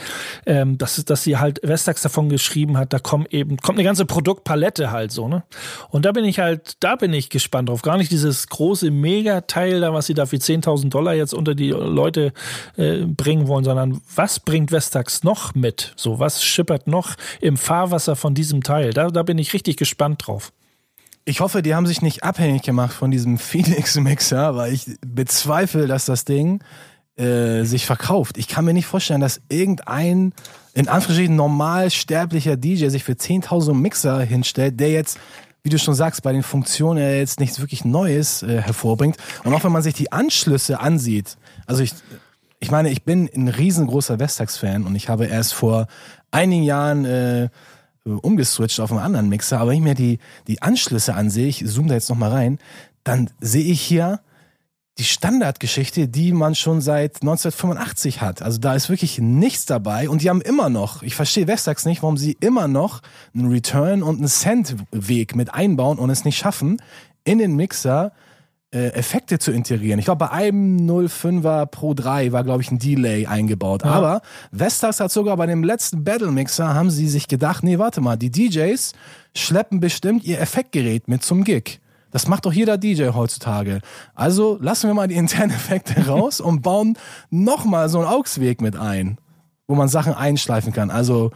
[0.47, 4.07] ähm, dass, dass sie halt Vestax davon geschrieben hat, da kommt eben, kommt eine ganze
[4.07, 5.43] Produktpalette halt so, ne?
[5.91, 7.83] Und da bin ich halt, da bin ich gespannt drauf.
[7.83, 11.71] Gar nicht dieses große Megateil da, was sie da für 10.000 Dollar jetzt unter die
[11.71, 12.33] Leute
[12.77, 15.93] äh, bringen wollen, sondern was bringt Vestax noch mit?
[15.97, 18.93] So, was schippert noch im Fahrwasser von diesem Teil?
[18.93, 20.53] Da, da bin ich richtig gespannt drauf.
[21.29, 26.07] Ich hoffe, die haben sich nicht abhängig gemacht von diesem Phoenix-Mixer, weil ich bezweifle, dass
[26.07, 26.61] das Ding
[27.17, 28.39] äh, sich verkauft.
[28.39, 30.33] Ich kann mir nicht vorstellen, dass irgendein
[30.73, 35.19] in Anführungsstrichen normal sterblicher DJ sich für 10.000 Mixer hinstellt, der jetzt
[35.65, 39.19] wie du schon sagst, bei den Funktionen er jetzt nichts wirklich Neues äh, hervorbringt.
[39.45, 41.37] Und auch wenn man sich die Anschlüsse ansieht,
[41.67, 41.93] also ich,
[42.59, 45.89] ich meine, ich bin ein riesengroßer Vestax-Fan und ich habe erst vor
[46.31, 47.49] einigen Jahren äh,
[48.17, 51.89] umgeswitcht auf einen anderen Mixer, aber wenn ich mir die, die Anschlüsse ansehe, ich zoome
[51.89, 52.59] da jetzt nochmal rein,
[53.05, 54.21] dann sehe ich hier
[54.99, 58.43] die Standardgeschichte, die man schon seit 1985 hat.
[58.43, 62.03] Also da ist wirklich nichts dabei und die haben immer noch, ich verstehe Vestax nicht,
[62.03, 63.01] warum sie immer noch
[63.33, 66.83] einen Return und einen Send-Weg mit einbauen und es nicht schaffen,
[67.23, 68.13] in den Mixer
[68.71, 69.99] äh, Effekte zu integrieren.
[69.99, 73.83] Ich glaube, bei einem 05er Pro 3 war, glaube ich, ein Delay eingebaut.
[73.85, 73.93] Ja.
[73.93, 78.01] Aber Vestax hat sogar bei dem letzten Battle Mixer haben sie sich gedacht, nee, warte
[78.01, 78.93] mal, die DJs
[79.35, 81.81] schleppen bestimmt ihr Effektgerät mit zum Gig.
[82.11, 83.81] Das macht doch jeder DJ heutzutage.
[84.15, 86.99] Also lassen wir mal die internen Effekte raus und bauen
[87.31, 89.19] nochmal so einen Augsweg mit ein,
[89.67, 90.91] wo man Sachen einschleifen kann.
[90.91, 91.31] Also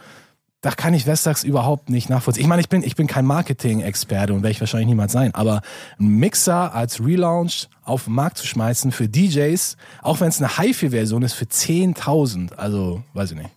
[0.63, 2.43] da kann ich Vestax überhaupt nicht nachvollziehen.
[2.43, 5.61] Ich meine, ich bin, ich bin kein Marketing-Experte und werde ich wahrscheinlich niemals sein, aber
[5.99, 10.57] ein Mixer als Relaunch auf den Markt zu schmeißen für DJs, auch wenn es eine
[10.57, 13.51] HiFi-Version ist, für 10.000, also weiß ich nicht.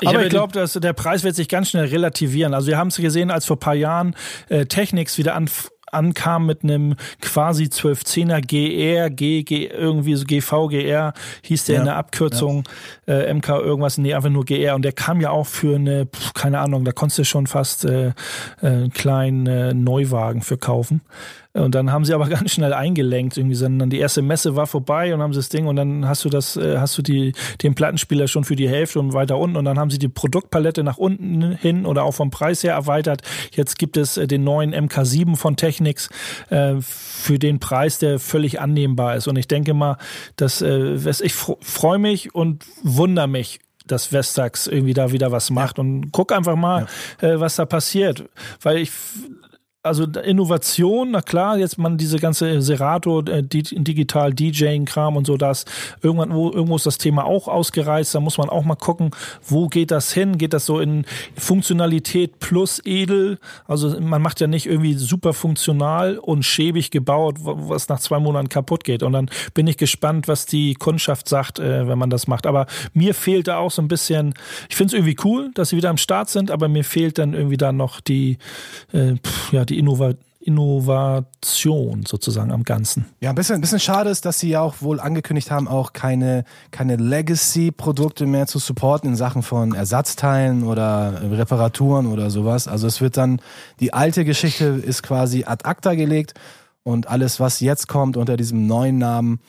[0.00, 2.54] Ich aber ich glaube, dass der Preis wird sich ganz schnell relativieren.
[2.54, 4.14] Also wir haben es gesehen, als vor paar Jahren
[4.48, 5.48] äh, Technics wieder an,
[5.92, 11.84] ankam mit einem quasi 1210er GR, G, G, irgendwie so GVGR hieß der ja, in
[11.86, 12.64] der Abkürzung.
[13.12, 14.74] Äh, MK irgendwas, nee, einfach nur GR.
[14.74, 17.84] Und der kam ja auch für eine, pf, keine Ahnung, da konntest du schon fast
[17.84, 18.12] äh, äh,
[18.62, 21.02] einen kleinen äh, Neuwagen für kaufen.
[21.54, 25.14] Und dann haben sie aber ganz schnell eingelenkt, irgendwie sondern die erste Messe war vorbei
[25.14, 27.74] und haben sie das Ding und dann hast du das, äh, hast du die, den
[27.74, 30.96] Plattenspieler schon für die Hälfte und weiter unten und dann haben sie die Produktpalette nach
[30.96, 33.22] unten hin oder auch vom Preis her erweitert.
[33.54, 36.08] Jetzt gibt es äh, den neuen MK7 von Technics
[36.80, 39.28] für den Preis, der völlig annehmbar ist.
[39.28, 39.96] Und ich denke mal,
[40.36, 46.12] dass ich freue mich und wundere mich dass Vestax irgendwie da wieder was macht und
[46.12, 46.86] guck einfach mal,
[47.20, 47.28] ja.
[47.28, 48.24] äh, was da passiert.
[48.60, 48.92] Weil ich
[49.84, 55.64] also Innovation, na klar, jetzt man diese ganze Serato, äh, digital DJing-Kram und so, das
[56.02, 59.10] irgendwann, wo, irgendwo ist das Thema auch ausgereizt, da muss man auch mal gucken,
[59.44, 60.38] wo geht das hin?
[60.38, 61.04] Geht das so in
[61.36, 63.38] Funktionalität plus edel?
[63.66, 68.48] Also man macht ja nicht irgendwie super funktional und schäbig gebaut, was nach zwei Monaten
[68.48, 69.02] kaputt geht.
[69.02, 72.46] Und dann bin ich gespannt, was die Kundschaft sagt, äh, wenn man das macht.
[72.46, 74.34] Aber mir fehlt da auch so ein bisschen,
[74.68, 77.34] ich finde es irgendwie cool, dass sie wieder am Start sind, aber mir fehlt dann
[77.34, 78.38] irgendwie da noch die,
[78.92, 83.06] äh, pff, ja, die Innova Innovation sozusagen am Ganzen.
[83.20, 85.92] Ja, ein bisschen, ein bisschen schade ist, dass sie ja auch wohl angekündigt haben, auch
[85.92, 92.66] keine, keine Legacy-Produkte mehr zu supporten in Sachen von Ersatzteilen oder Reparaturen oder sowas.
[92.66, 93.40] Also es wird dann,
[93.78, 96.34] die alte Geschichte ist quasi ad acta gelegt
[96.82, 99.40] und alles, was jetzt kommt unter diesem neuen Namen,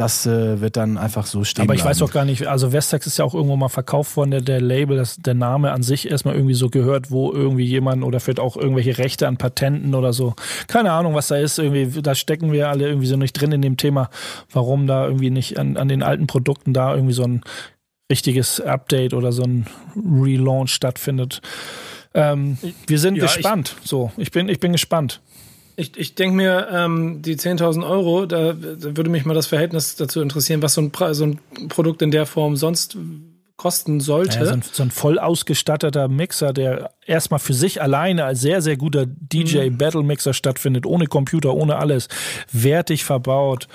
[0.00, 1.64] das äh, wird dann einfach so stehen.
[1.64, 1.90] Aber ich bleiben.
[1.90, 4.60] weiß auch gar nicht, also Vestax ist ja auch irgendwo mal verkauft worden, der, der
[4.60, 8.40] Label, dass der Name an sich erstmal irgendwie so gehört, wo irgendwie jemand oder vielleicht
[8.40, 10.34] auch irgendwelche Rechte an Patenten oder so.
[10.68, 11.58] Keine Ahnung, was da ist.
[11.58, 14.08] Irgendwie, da stecken wir alle irgendwie so nicht drin in dem Thema,
[14.50, 17.42] warum da irgendwie nicht an, an den alten Produkten da irgendwie so ein
[18.10, 21.42] richtiges Update oder so ein Relaunch stattfindet.
[22.14, 23.76] Ähm, wir sind ja, gespannt.
[23.82, 25.20] Ich, so, ich bin, ich bin gespannt.
[25.80, 29.96] Ich, ich denke mir, ähm, die 10.000 Euro, da, da, würde mich mal das Verhältnis
[29.96, 32.98] dazu interessieren, was so ein, so ein Produkt in der Form sonst
[33.56, 34.38] kosten sollte.
[34.38, 38.60] Ja, so, ein, so, ein, voll ausgestatteter Mixer, der erstmal für sich alleine als sehr,
[38.60, 40.34] sehr guter DJ-Battle-Mixer mhm.
[40.34, 42.08] stattfindet, ohne Computer, ohne alles,
[42.52, 43.66] wertig verbaut,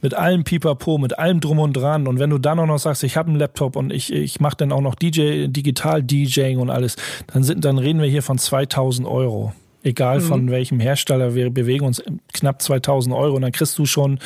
[0.00, 2.06] mit allem Pipapo, mit allem drum und dran.
[2.06, 4.56] Und wenn du dann auch noch sagst, ich habe einen Laptop und ich, ich mache
[4.56, 6.96] dann auch noch DJ, Digital-DJing und alles,
[7.32, 9.52] dann, sind, dann reden wir hier von 2000 Euro.
[9.82, 10.50] Egal von mhm.
[10.50, 14.18] welchem Hersteller, wir bewegen uns knapp 2000 Euro und dann kriegst du schon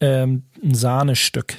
[0.00, 1.58] ähm, ein Sahnestück.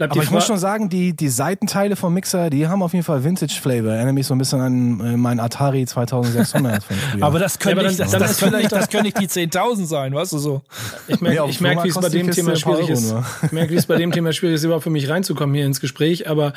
[0.00, 3.04] Bleibt Aber ich muss schon sagen, die, die Seitenteile vom Mixer, die haben auf jeden
[3.04, 3.92] Fall Vintage-Flavor.
[3.92, 7.22] Erinnere mich so ein bisschen an äh, mein Atari 2600 von früher.
[7.22, 10.14] Aber das können, ja, nicht, das, das, können nicht, das können nicht die 10.000 sein,
[10.14, 10.62] weißt du so.
[11.06, 13.14] Ich merke, ich merke, wie es bei dem Thema schwierig ist.
[13.42, 15.82] Ich merke, wie es bei dem Thema schwierig ist, überhaupt für mich reinzukommen hier ins
[15.82, 16.30] Gespräch.
[16.30, 16.54] Aber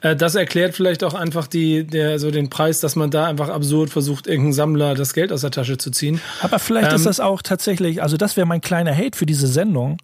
[0.00, 3.50] äh, das erklärt vielleicht auch einfach die, der, so den Preis, dass man da einfach
[3.50, 6.18] absurd versucht, irgendeinen Sammler das Geld aus der Tasche zu ziehen.
[6.40, 9.48] Aber vielleicht ähm, ist das auch tatsächlich, also das wäre mein kleiner Hate für diese
[9.48, 9.98] Sendung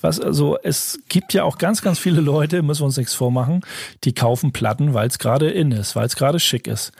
[0.00, 3.62] was, also es gibt ja auch ganz, ganz viele Leute, müssen wir uns nichts vormachen,
[4.04, 6.92] die kaufen Platten, weil es gerade in ist, weil es gerade schick ist.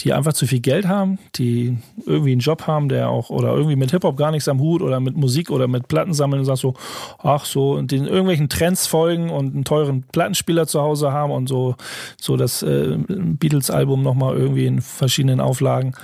[0.00, 3.76] Die einfach zu viel Geld haben, die irgendwie einen Job haben, der auch, oder irgendwie
[3.76, 6.56] mit Hip-Hop gar nichts am Hut oder mit Musik oder mit Platten sammeln und sagen
[6.58, 6.74] so,
[7.22, 11.48] ach so, und den irgendwelchen Trends folgen und einen teuren Plattenspieler zu Hause haben und
[11.48, 11.76] so,
[12.20, 15.94] so das äh, Beatles-Album nochmal irgendwie in verschiedenen Auflagen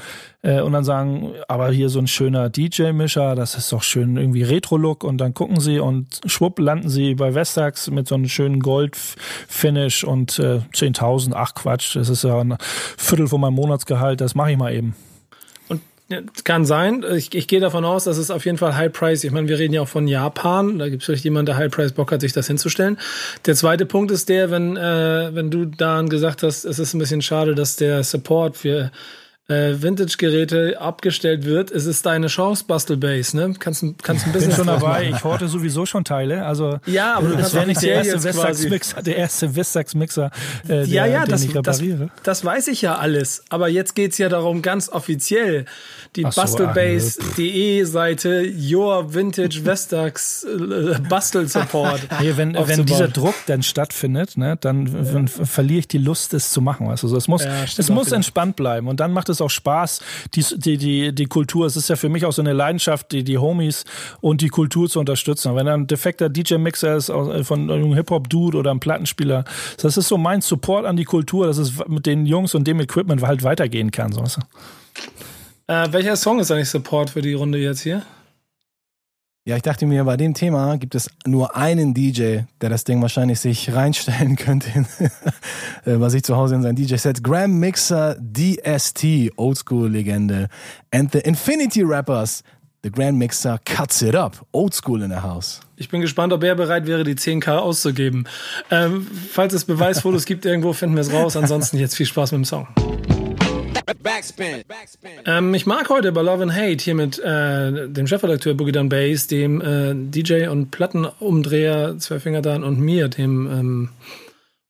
[0.42, 4.42] äh, und dann sagen, aber hier so ein schöner DJ-Mischer, das ist doch schön irgendwie
[4.42, 8.60] Retro-Look und dann gucken sie und schwupp landen sie bei Vestax mit so einem schönen
[8.60, 12.56] Gold-Finish und äh, 10.000, ach Quatsch, das ist ja ein
[12.96, 14.94] Viertel von meinem Monatsgehalt, das mache ich mal eben.
[16.42, 17.04] Kann sein.
[17.14, 19.22] Ich, ich gehe davon aus, dass es auf jeden Fall High Price.
[19.22, 20.80] Ich meine, wir reden ja auch von Japan.
[20.80, 22.98] Da gibt es vielleicht jemanden, der High Price Bock hat, sich das hinzustellen.
[23.46, 26.98] Der zweite Punkt ist der, wenn, äh, wenn du dann gesagt hast, es ist ein
[26.98, 28.90] bisschen schade, dass der Support für
[29.50, 33.54] äh, Vintage-Geräte abgestellt wird, es ist deine Chance, Bastelbase, ne?
[33.58, 35.10] Kannst, kannst ein bisschen schon dabei.
[35.10, 36.46] Ich horte sowieso schon Teile.
[36.46, 40.30] Also ja, aber das wäre nicht der erste Vestax-Mixer, der erste Vestax-Mixer,
[40.68, 42.10] äh, ja, ja, den das, ich repariere.
[42.22, 43.42] Das, das, weiß ich ja alles.
[43.48, 45.64] Aber jetzt geht's ja darum, ganz offiziell
[46.16, 52.00] die so, Bastelbase.de Seite Your Vintage Vestax äh, Bastel Support.
[52.20, 55.44] Nee, wenn, wenn dieser Druck dann stattfindet, ne, dann, ja.
[55.44, 56.88] verliere ich die Lust, es zu machen.
[56.88, 60.00] Also es muss, ja, es muss entspannt bleiben und dann macht es auch Spaß,
[60.34, 61.66] die, die, die, die Kultur.
[61.66, 63.84] Es ist ja für mich auch so eine Leidenschaft, die, die Homies
[64.20, 65.54] und die Kultur zu unterstützen.
[65.56, 69.44] Wenn ein defekter DJ-Mixer ist von einem Hip-Hop-Dude oder einem Plattenspieler,
[69.80, 72.80] das ist so mein Support an die Kultur, dass es mit den Jungs und dem
[72.80, 74.12] Equipment halt weitergehen kann.
[74.12, 74.22] So.
[75.66, 78.02] Äh, welcher Song ist eigentlich Support für die Runde jetzt hier?
[79.50, 83.02] Ja, ich dachte mir, bei dem Thema gibt es nur einen DJ, der das Ding
[83.02, 87.24] wahrscheinlich sich reinstellen könnte, äh, was ich zu Hause in sein DJ-Set.
[87.24, 90.46] Graham Mixer DST, Oldschool-Legende.
[90.92, 92.44] And the Infinity Rappers,
[92.84, 94.46] The Grand Mixer cuts it up.
[94.52, 95.58] Oldschool in the house.
[95.74, 98.28] Ich bin gespannt, ob er bereit wäre, die 10k auszugeben.
[98.70, 101.36] Ähm, falls es Beweisfotos gibt irgendwo, finden wir es raus.
[101.36, 102.68] Ansonsten jetzt viel Spaß mit dem Song.
[104.02, 104.64] Backspin.
[105.26, 108.88] Ähm, ich mag heute bei Love and Hate hier mit äh, dem Chefredakteur Boogie Down
[108.88, 113.88] Bass, dem äh, DJ und Plattenumdreher Zwölffinger Dan und mir, dem ähm,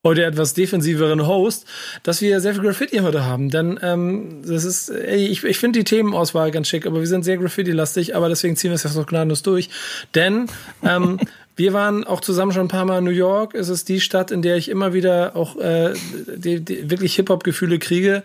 [0.03, 1.67] heute etwas defensiveren Host,
[2.03, 3.51] dass wir sehr viel Graffiti heute haben.
[3.51, 7.25] Denn ähm, das ist, ey, ich, ich finde die Themenauswahl ganz schick, aber wir sind
[7.25, 9.69] sehr Graffiti-lastig, aber deswegen ziehen wir es jetzt noch gnadenlos durch.
[10.15, 10.47] Denn
[10.83, 11.21] ähm,
[11.57, 13.55] wir waren auch zusammen schon ein paar Mal in New York.
[13.55, 15.93] Es ist die Stadt, in der ich immer wieder auch äh,
[16.35, 18.23] die, die wirklich Hip-Hop-Gefühle kriege.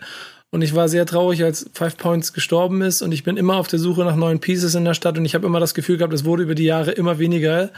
[0.50, 3.02] Und ich war sehr traurig, als Five Points gestorben ist.
[3.02, 5.18] Und ich bin immer auf der Suche nach neuen Pieces in der Stadt.
[5.18, 7.70] Und ich habe immer das Gefühl gehabt, es wurde über die Jahre immer weniger.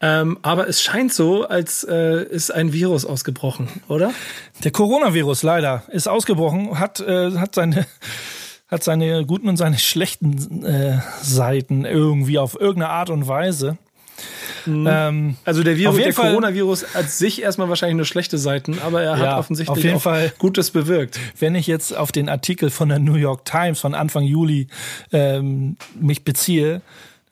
[0.00, 4.12] Ähm, aber es scheint so, als äh, ist ein Virus ausgebrochen, oder?
[4.64, 7.86] Der Coronavirus leider ist ausgebrochen, hat, äh, hat seine
[8.72, 13.76] hat seine guten und seine schlechten äh, Seiten irgendwie auf irgendeine Art und Weise.
[14.66, 14.88] Mhm.
[14.90, 19.18] Ähm, also der Virus, der Coronavirus hat sich erstmal wahrscheinlich nur schlechte Seiten, aber er
[19.18, 21.18] hat offensichtlich auf jeden auch Fall, Gutes bewirkt.
[21.38, 24.68] Wenn ich jetzt auf den Artikel von der New York Times von Anfang Juli
[25.12, 26.82] ähm, mich beziehe,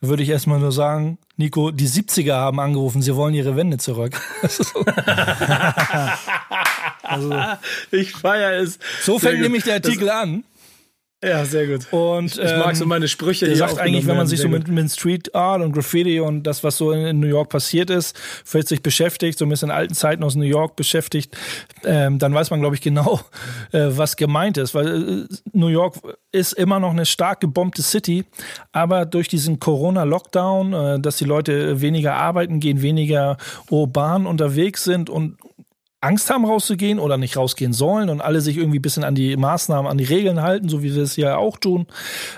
[0.00, 4.20] würde ich erstmal nur sagen, Nico, die 70er haben angerufen, sie wollen ihre Wände zurück.
[7.02, 7.34] also,
[7.90, 8.78] ich feiere es.
[9.02, 10.44] So fängt nämlich der Artikel das, an.
[11.22, 11.92] Ja, sehr gut.
[11.92, 13.44] Und ich, ich mag so ähm, meine Sprüche.
[13.44, 16.64] Der sagt eigentlich, wenn man sich so mit, mit, Street Art und Graffiti und das,
[16.64, 19.92] was so in New York passiert ist, vielleicht sich beschäftigt, so ein bisschen in alten
[19.92, 21.36] Zeiten aus New York beschäftigt,
[21.84, 23.20] ähm, dann weiß man, glaube ich, genau,
[23.72, 24.74] äh, was gemeint ist.
[24.74, 25.96] Weil äh, New York
[26.32, 28.24] ist immer noch eine stark gebombte City,
[28.72, 33.36] aber durch diesen Corona-Lockdown, äh, dass die Leute weniger arbeiten gehen, weniger
[33.68, 35.36] urban unterwegs sind und
[36.00, 39.36] Angst haben rauszugehen oder nicht rausgehen sollen und alle sich irgendwie ein bisschen an die
[39.36, 41.86] Maßnahmen, an die Regeln halten, so wie wir es ja auch tun.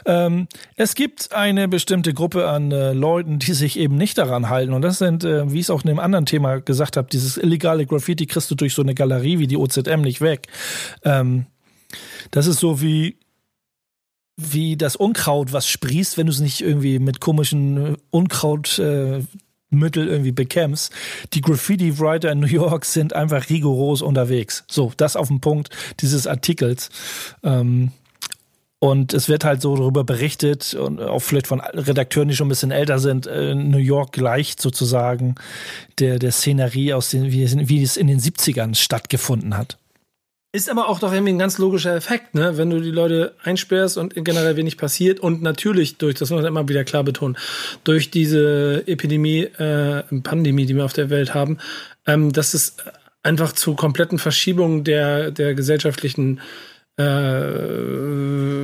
[0.04, 4.72] Ähm, es gibt eine bestimmte Gruppe an äh, Leuten, die sich eben nicht daran halten.
[4.72, 7.36] Und das sind, äh, wie ich es auch in einem anderen Thema gesagt habe, dieses
[7.36, 10.48] illegale Graffiti kriegst du durch so eine Galerie wie die OZM nicht weg.
[11.04, 11.46] Ähm,
[12.30, 13.18] das ist so wie
[14.36, 19.20] wie das Unkraut, was sprießt, wenn du es nicht irgendwie mit komischen Unkraut äh,
[19.72, 20.92] Mittel irgendwie bekämpfst.
[21.34, 24.64] Die Graffiti-Writer in New York sind einfach rigoros unterwegs.
[24.70, 26.90] So, das auf den Punkt dieses Artikels.
[27.42, 27.92] Ähm,
[28.78, 32.48] Und es wird halt so darüber berichtet und auch vielleicht von Redakteuren, die schon ein
[32.48, 35.36] bisschen älter sind, äh, New York gleicht sozusagen
[36.00, 39.78] der, der Szenerie aus den, wie, wie es in den 70ern stattgefunden hat.
[40.54, 42.58] Ist aber auch doch irgendwie ein ganz logischer Effekt, ne?
[42.58, 46.46] Wenn du die Leute einsperrst und generell wenig passiert und natürlich durch, das muss man
[46.46, 47.38] immer wieder klar betonen,
[47.84, 51.56] durch diese Epidemie, äh, Pandemie, die wir auf der Welt haben,
[52.06, 52.76] ähm, dass es
[53.22, 56.40] einfach zu kompletten Verschiebungen der, der gesellschaftlichen
[57.02, 58.62] äh,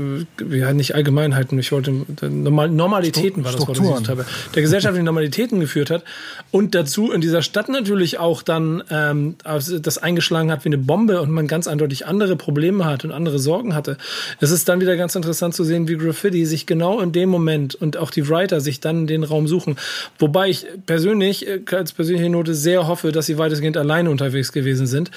[0.56, 4.24] ja, nicht Allgemeinheiten, ich wollte Normal, Normalitäten war das Wort, was ich habe,
[4.54, 6.04] der gesellschaftlichen Normalitäten geführt hat
[6.50, 11.20] und dazu in dieser Stadt natürlich auch dann ähm, das eingeschlagen hat wie eine Bombe
[11.20, 13.96] und man ganz eindeutig andere Probleme hat und andere Sorgen hatte.
[14.40, 17.74] Es ist dann wieder ganz interessant zu sehen, wie Graffiti sich genau in dem Moment
[17.74, 19.76] und auch die Writer sich dann den Raum suchen.
[20.18, 24.86] Wobei ich persönlich äh, als persönliche Note sehr hoffe, dass sie weitestgehend alleine unterwegs gewesen
[24.86, 25.10] sind,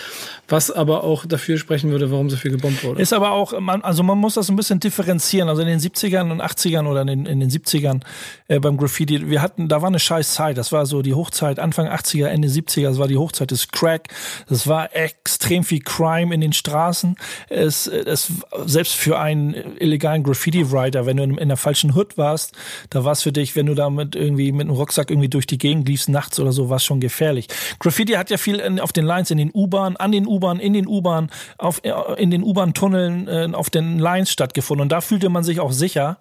[0.48, 3.02] was aber auch dafür sprechen würde, warum so viel gebombt wurde.
[3.12, 5.50] Ist aber auch, man, also man muss das ein bisschen differenzieren.
[5.50, 8.00] Also in den 70ern und 80ern oder in den, in den 70ern
[8.48, 10.58] äh, beim Graffiti, wir hatten, da war eine scheiß Zeit.
[10.58, 14.08] Das war so die Hochzeit, Anfang 80er, Ende 70er, das war die Hochzeit des Crack.
[14.48, 17.18] Das war extrem viel Crime in den Straßen.
[17.50, 18.32] Es, es
[18.66, 22.54] selbst für einen illegalen Graffiti-Writer, wenn du in, in der falschen Hood warst,
[22.92, 25.48] da war es für dich, wenn du da mit irgendwie mit einem Rucksack irgendwie durch
[25.48, 27.50] die Gegend liefst, nachts oder so, war es schon gefährlich.
[27.80, 30.72] Graffiti hat ja viel in, auf den Lines, in den U-Bahnen, an den U-Bahnen, in
[30.72, 31.82] den U-Bahnen, auf,
[32.16, 34.84] in den U-Bahn-Tunneln Tunneln äh, auf den Lines stattgefunden.
[34.84, 36.20] Und da fühlte man sich auch sicher.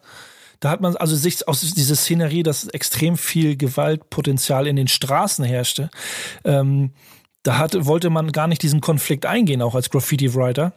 [0.61, 5.45] Da hat man also sich aus dieser Szenerie, dass extrem viel Gewaltpotenzial in den Straßen
[5.45, 5.91] herrschte.
[6.45, 6.93] Ähm,
[7.43, 10.73] da hatte, wollte man gar nicht diesen Konflikt eingehen, auch als Graffiti-Writer.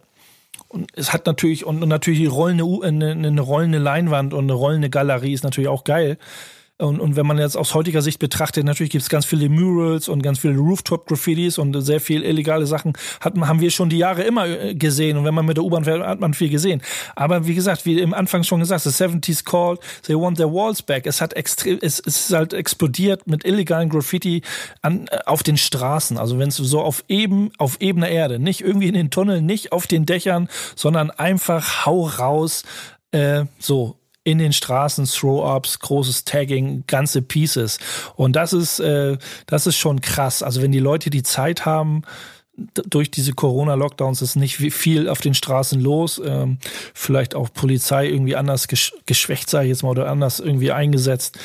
[0.69, 4.89] Und es hat natürlich, und, und natürlich rollende, eine, eine rollende Leinwand und eine rollende
[4.89, 6.17] Galerie ist natürlich auch geil.
[6.83, 10.09] Und, und wenn man jetzt aus heutiger Sicht betrachtet, natürlich gibt es ganz viele Murals
[10.09, 14.23] und ganz viele Rooftop-Graffitis und sehr viel illegale Sachen hat, haben wir schon die Jahre
[14.23, 15.17] immer äh, gesehen.
[15.17, 16.81] Und wenn man mit der U-Bahn fährt, hat man viel gesehen.
[17.15, 20.81] Aber wie gesagt, wie im Anfang schon gesagt, the 70s called, they want their walls
[20.81, 21.07] back.
[21.07, 24.41] Es hat extrem, es, es ist halt explodiert mit illegalen Graffiti
[24.81, 26.17] an, äh, auf den Straßen.
[26.17, 29.71] Also wenn es so auf eben, auf ebener Erde, nicht irgendwie in den Tunneln, nicht
[29.71, 32.63] auf den Dächern, sondern einfach hau raus,
[33.11, 37.79] äh, so in den Straßen, Throw-Ups, großes Tagging, ganze Pieces.
[38.15, 39.17] Und das ist, äh,
[39.47, 40.43] das ist schon krass.
[40.43, 42.03] Also wenn die Leute die Zeit haben,
[42.55, 46.21] durch diese Corona-Lockdowns ist nicht viel auf den Straßen los.
[46.23, 46.59] Ähm,
[46.93, 51.39] vielleicht auch Polizei irgendwie anders gesch geschwächt, ich jetzt mal, oder anders irgendwie eingesetzt.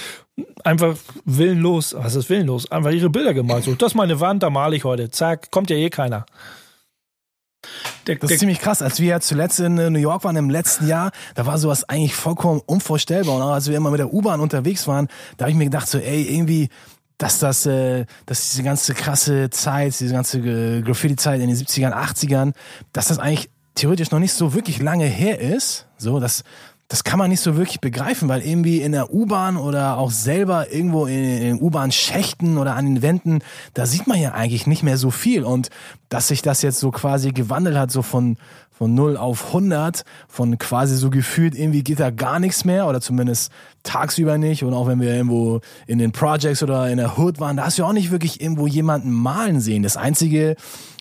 [0.65, 2.71] Einfach willenlos, was ist willenlos?
[2.71, 3.65] Einfach ihre Bilder gemalt.
[3.65, 5.11] So, das ist meine Wand, da male ich heute.
[5.11, 6.27] Zack, kommt ja eh keiner.
[8.07, 8.83] Der, das ist ziemlich krass.
[8.83, 11.89] Als wir ja zuletzt in äh, New York waren im letzten Jahr, da war sowas
[11.89, 13.37] eigentlich vollkommen unvorstellbar.
[13.37, 15.89] Und auch als wir immer mit der U-Bahn unterwegs waren, da habe ich mir gedacht,
[15.89, 16.69] so, ey, irgendwie,
[17.19, 20.41] dass das, äh, dass diese ganze krasse Zeit, diese ganze
[20.83, 22.53] Graffiti-Zeit in den 70ern, 80ern,
[22.93, 25.87] dass das eigentlich theoretisch noch nicht so wirklich lange her ist.
[25.99, 26.45] So, dass
[26.89, 30.73] das kann man nicht so wirklich begreifen, weil irgendwie in der U-Bahn oder auch selber
[30.73, 33.41] irgendwo in, in U-Bahn-Schächten oder an den Wänden,
[33.75, 35.45] da sieht man ja eigentlich nicht mehr so viel.
[35.45, 35.69] Und
[36.09, 38.39] dass sich das jetzt so quasi gewandelt hat, so von,
[38.71, 43.03] von 0 auf 100, von quasi so gefühlt, irgendwie geht da gar nichts mehr oder
[43.03, 44.65] zumindest tagsüber nicht.
[44.65, 47.79] Und auch wenn wir irgendwo in den Projects oder in der Hood waren, da hast
[47.79, 49.83] du auch nicht wirklich irgendwo jemanden malen sehen.
[49.83, 50.57] Das Einzige,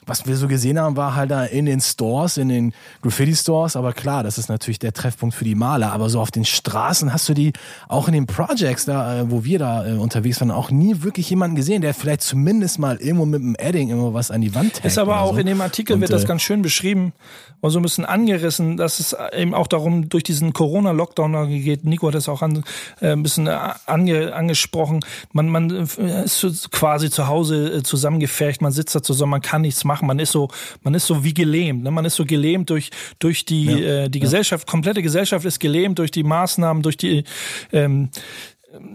[0.07, 3.75] was wir so gesehen haben, war halt da in den Stores, in den Graffiti-Stores.
[3.75, 5.91] Aber klar, das ist natürlich der Treffpunkt für die Maler.
[5.91, 7.53] Aber so auf den Straßen hast du die,
[7.87, 11.29] auch in den Projects, da, äh, wo wir da äh, unterwegs waren, auch nie wirklich
[11.29, 14.75] jemanden gesehen, der vielleicht zumindest mal irgendwo mit dem Edding immer was an die Wand
[14.75, 14.85] hängt.
[14.85, 15.39] Ist aber auch so.
[15.39, 17.13] in dem Artikel und, wird das äh, ganz schön beschrieben
[17.59, 21.85] und so ein bisschen angerissen, dass es eben auch darum durch diesen Corona-Lockdown geht.
[21.85, 22.63] Nico hat das auch an,
[23.01, 25.01] äh, ein bisschen ange, angesprochen.
[25.33, 29.96] Man, man ist quasi zu Hause zusammengefercht, man sitzt da zusammen, man kann nichts machen
[29.97, 30.07] machen.
[30.07, 30.49] Man ist so,
[30.83, 31.83] man ist so wie gelähmt.
[31.83, 31.91] Ne?
[31.91, 33.77] Man ist so gelähmt durch durch die ja.
[33.77, 34.23] äh, die ja.
[34.23, 34.67] Gesellschaft.
[34.67, 37.23] Komplette Gesellschaft ist gelähmt durch die Maßnahmen, durch die
[37.71, 38.09] ähm,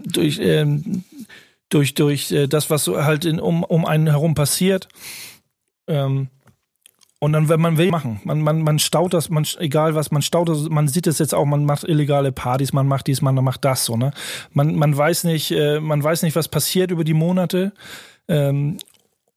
[0.05, 1.03] durch ähm,
[1.69, 4.87] durch durch äh, das, was so halt in, um um einen herum passiert.
[5.87, 6.29] Ähm,
[7.19, 8.19] und dann, wenn man will, machen.
[8.25, 11.33] Man, man, man staut das, man, egal was, man staut das, man sieht es jetzt
[11.33, 14.11] auch, man macht illegale Partys, man macht dies, man macht das, so, ne?
[14.51, 17.71] Man, man weiß nicht, äh, man weiß nicht, was passiert über die Monate.
[18.27, 18.77] Ähm,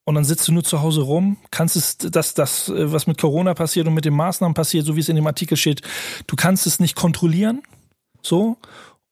[0.07, 3.17] und dann sitzt du nur zu Hause rum, kannst es, das, das, äh, was mit
[3.19, 5.81] Corona passiert und mit den Maßnahmen passiert, so wie es in dem Artikel steht,
[6.27, 7.61] du kannst es nicht kontrollieren,
[8.21, 8.55] so,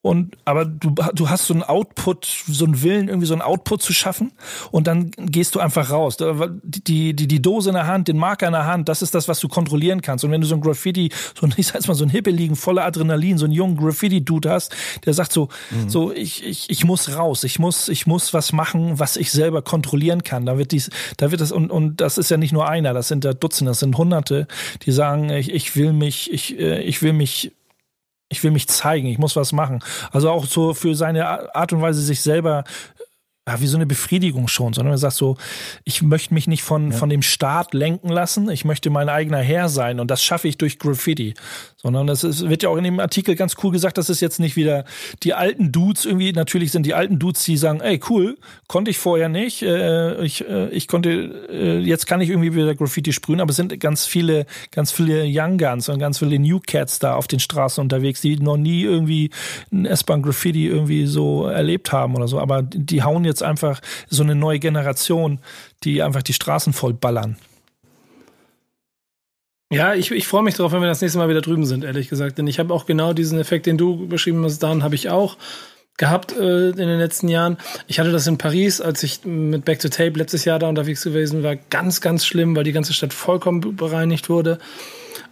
[0.06, 3.82] und aber du, du hast so einen Output, so einen Willen, irgendwie so einen Output
[3.82, 4.30] zu schaffen
[4.70, 6.16] und dann gehst du einfach raus.
[6.62, 9.26] Die, die, die Dose in der Hand, den Marker in der Hand, das ist das,
[9.26, 10.24] was du kontrollieren kannst.
[10.24, 12.54] Und wenn du so ein Graffiti, so ein, ich sag's mal, so ein Hippe liegen,
[12.54, 15.88] voller Adrenalin, so einen jungen Graffiti-Dude hast, der sagt so, mhm.
[15.88, 19.62] so, ich, ich, ich muss raus, ich muss, ich muss was machen, was ich selber
[19.62, 20.46] kontrollieren kann.
[20.46, 23.08] Da wird dies, da wird das, und, und das ist ja nicht nur einer, das
[23.08, 24.46] sind da Dutzende, das sind Hunderte,
[24.82, 27.55] die sagen, ich, ich will mich, ich, äh, ich will mich
[28.28, 29.80] Ich will mich zeigen, ich muss was machen.
[30.10, 32.64] Also auch so für seine Art und Weise, sich selber
[33.48, 35.36] ja, wie so eine Befriedigung schon, sondern er sagt so,
[35.84, 36.96] ich möchte mich nicht von, ja.
[36.96, 40.58] von dem Staat lenken lassen, ich möchte mein eigener Herr sein und das schaffe ich
[40.58, 41.34] durch Graffiti.
[41.86, 44.40] Sondern das ist, wird ja auch in dem Artikel ganz cool gesagt, dass es jetzt
[44.40, 44.84] nicht wieder
[45.22, 48.98] die alten Dudes irgendwie, natürlich sind die alten Dudes, die sagen, ey, cool, konnte ich
[48.98, 53.40] vorher nicht, äh, ich, äh, ich konnte, äh, jetzt kann ich irgendwie wieder Graffiti sprühen,
[53.40, 57.14] aber es sind ganz viele, ganz viele Young Guns und ganz viele New Cats da
[57.14, 59.30] auf den Straßen unterwegs, die noch nie irgendwie
[59.70, 64.24] ein S-Bahn Graffiti irgendwie so erlebt haben oder so, aber die hauen jetzt einfach so
[64.24, 65.38] eine neue Generation,
[65.84, 67.36] die einfach die Straßen voll ballern.
[69.72, 72.08] Ja, ich, ich freue mich darauf, wenn wir das nächste Mal wieder drüben sind, ehrlich
[72.08, 72.38] gesagt.
[72.38, 75.36] Denn ich habe auch genau diesen Effekt, den du beschrieben hast, dann habe ich auch
[75.96, 77.56] gehabt äh, in den letzten Jahren.
[77.88, 81.02] Ich hatte das in Paris, als ich mit Back to Tape letztes Jahr da unterwegs
[81.02, 84.58] gewesen war, ganz, ganz schlimm, weil die ganze Stadt vollkommen bereinigt wurde.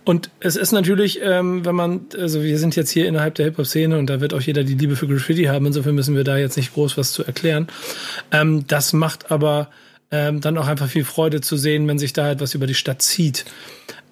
[0.05, 3.99] Und es ist natürlich, ähm, wenn man, also wir sind jetzt hier innerhalb der Hip-Hop-Szene
[3.99, 6.57] und da wird auch jeder die Liebe für Graffiti haben, insofern müssen wir da jetzt
[6.57, 7.69] nicht groß was zu erklären.
[8.33, 9.71] Ähm, das macht aber
[10.15, 13.03] ähm, dann auch einfach viel Freude zu sehen, wenn sich da etwas über die Stadt
[13.03, 13.45] zieht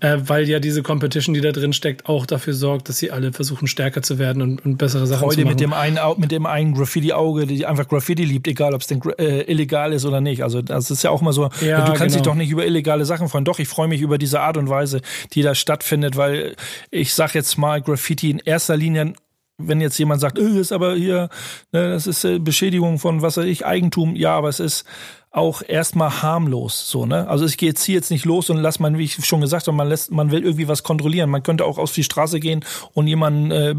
[0.02, 3.32] äh, weil ja diese Competition, die da drin steckt, auch dafür sorgt, dass sie alle
[3.32, 5.50] versuchen stärker zu werden und, und bessere Sachen Freude zu machen.
[5.50, 9.00] mit dem einen mit dem einen Graffiti-Auge, die einfach Graffiti liebt, egal ob es denn
[9.18, 10.42] äh, illegal ist oder nicht.
[10.42, 12.12] Also das ist ja auch mal so, ja, du kannst genau.
[12.14, 13.44] dich doch nicht über illegale Sachen freuen.
[13.44, 15.02] Doch, ich freue mich über diese Art und Weise,
[15.34, 16.56] die da stattfindet, weil
[16.90, 19.14] ich sag jetzt mal Graffiti in erster Linie
[19.58, 21.28] wenn jetzt jemand sagt, öh, ist aber hier,
[21.70, 24.84] ne, das ist äh, Beschädigung von was weiß ich, Eigentum, ja, aber es ist
[25.32, 27.26] auch erstmal harmlos, so, ne?
[27.26, 29.66] Also ich gehe jetzt hier jetzt nicht los und lass man, wie ich schon gesagt
[29.66, 31.30] habe, man lässt, man will irgendwie was kontrollieren.
[31.30, 32.62] Man könnte auch auf die Straße gehen
[32.92, 33.74] und jemanden äh,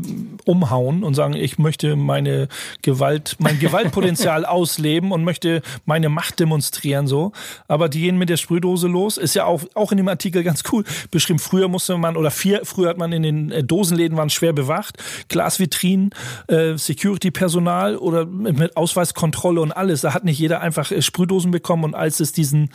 [0.46, 2.48] umhauen und sagen, ich möchte meine
[2.82, 7.34] Gewalt, mein Gewaltpotenzial ausleben und möchte meine Macht demonstrieren, so.
[7.68, 10.64] Aber die gehen mit der Sprühdose los, ist ja auch, auch in dem Artikel ganz
[10.72, 11.38] cool beschrieben.
[11.38, 14.98] Früher musste man, oder vier, früher hat man in den äh, Dosenläden waren schwer bewacht,
[15.30, 16.10] Glasvitrinen,
[16.48, 20.02] äh, Security-Personal oder mit Ausweiskontrolle und alles.
[20.02, 21.04] Da hat nicht jeder einfach äh,
[21.44, 22.70] Dosen bekommen und als es diesen,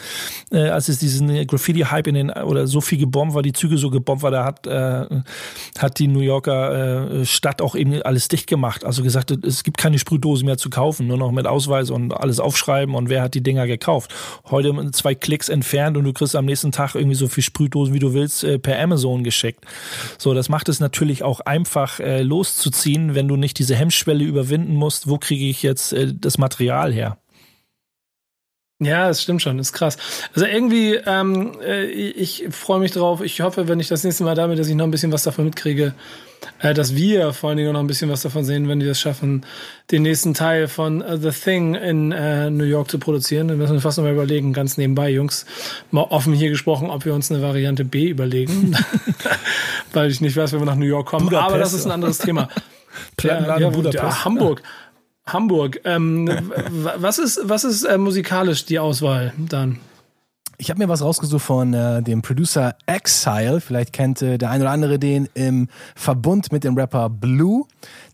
[0.50, 3.90] äh, als es diesen Graffiti-Hype in den oder so viel gebombt war, die Züge so
[3.90, 5.06] gebombt war, da hat, äh,
[5.78, 8.84] hat die New Yorker äh, Stadt auch eben alles dicht gemacht.
[8.84, 12.40] Also gesagt, es gibt keine Sprühdosen mehr zu kaufen, nur noch mit Ausweis und alles
[12.40, 14.14] aufschreiben und wer hat die Dinger gekauft.
[14.50, 17.98] Heute zwei Klicks entfernt und du kriegst am nächsten Tag irgendwie so viel Sprühdosen, wie
[17.98, 19.64] du willst, äh, per Amazon geschickt.
[20.18, 24.74] So, das macht es natürlich auch einfach äh, loszuziehen, wenn du nicht diese Hemmschwelle überwinden
[24.74, 27.18] musst, wo kriege ich jetzt äh, das Material her.
[28.80, 29.96] Ja, das stimmt schon, das ist krass.
[30.34, 33.22] Also irgendwie, ähm, äh, ich freue mich drauf.
[33.22, 35.46] Ich hoffe, wenn ich das nächste Mal damit, dass ich noch ein bisschen was davon
[35.46, 35.94] mitkriege,
[36.60, 39.00] äh, dass wir vor allen Dingen noch ein bisschen was davon sehen, wenn die das
[39.00, 39.44] schaffen,
[39.90, 43.48] den nächsten Teil von uh, The Thing in äh, New York zu produzieren.
[43.48, 45.44] Dann müssen wir fast noch mal überlegen, ganz nebenbei, Jungs,
[45.90, 48.76] mal offen hier gesprochen, ob wir uns eine Variante B überlegen.
[49.92, 51.26] Weil ich nicht weiß, wenn wir nach New York kommen.
[51.26, 52.48] Budapest, Aber das ist ein anderes Thema.
[53.16, 54.02] Plattenladen ja, Budapest.
[54.02, 54.62] Ja, Hamburg.
[55.32, 55.80] Hamburg.
[55.84, 56.30] Ähm,
[56.96, 59.78] was ist, was ist äh, musikalisch die Auswahl dann?
[60.60, 63.60] Ich habe mir was rausgesucht von äh, dem Producer Exile.
[63.60, 67.64] Vielleicht kennt äh, der ein oder andere den im Verbund mit dem Rapper Blue.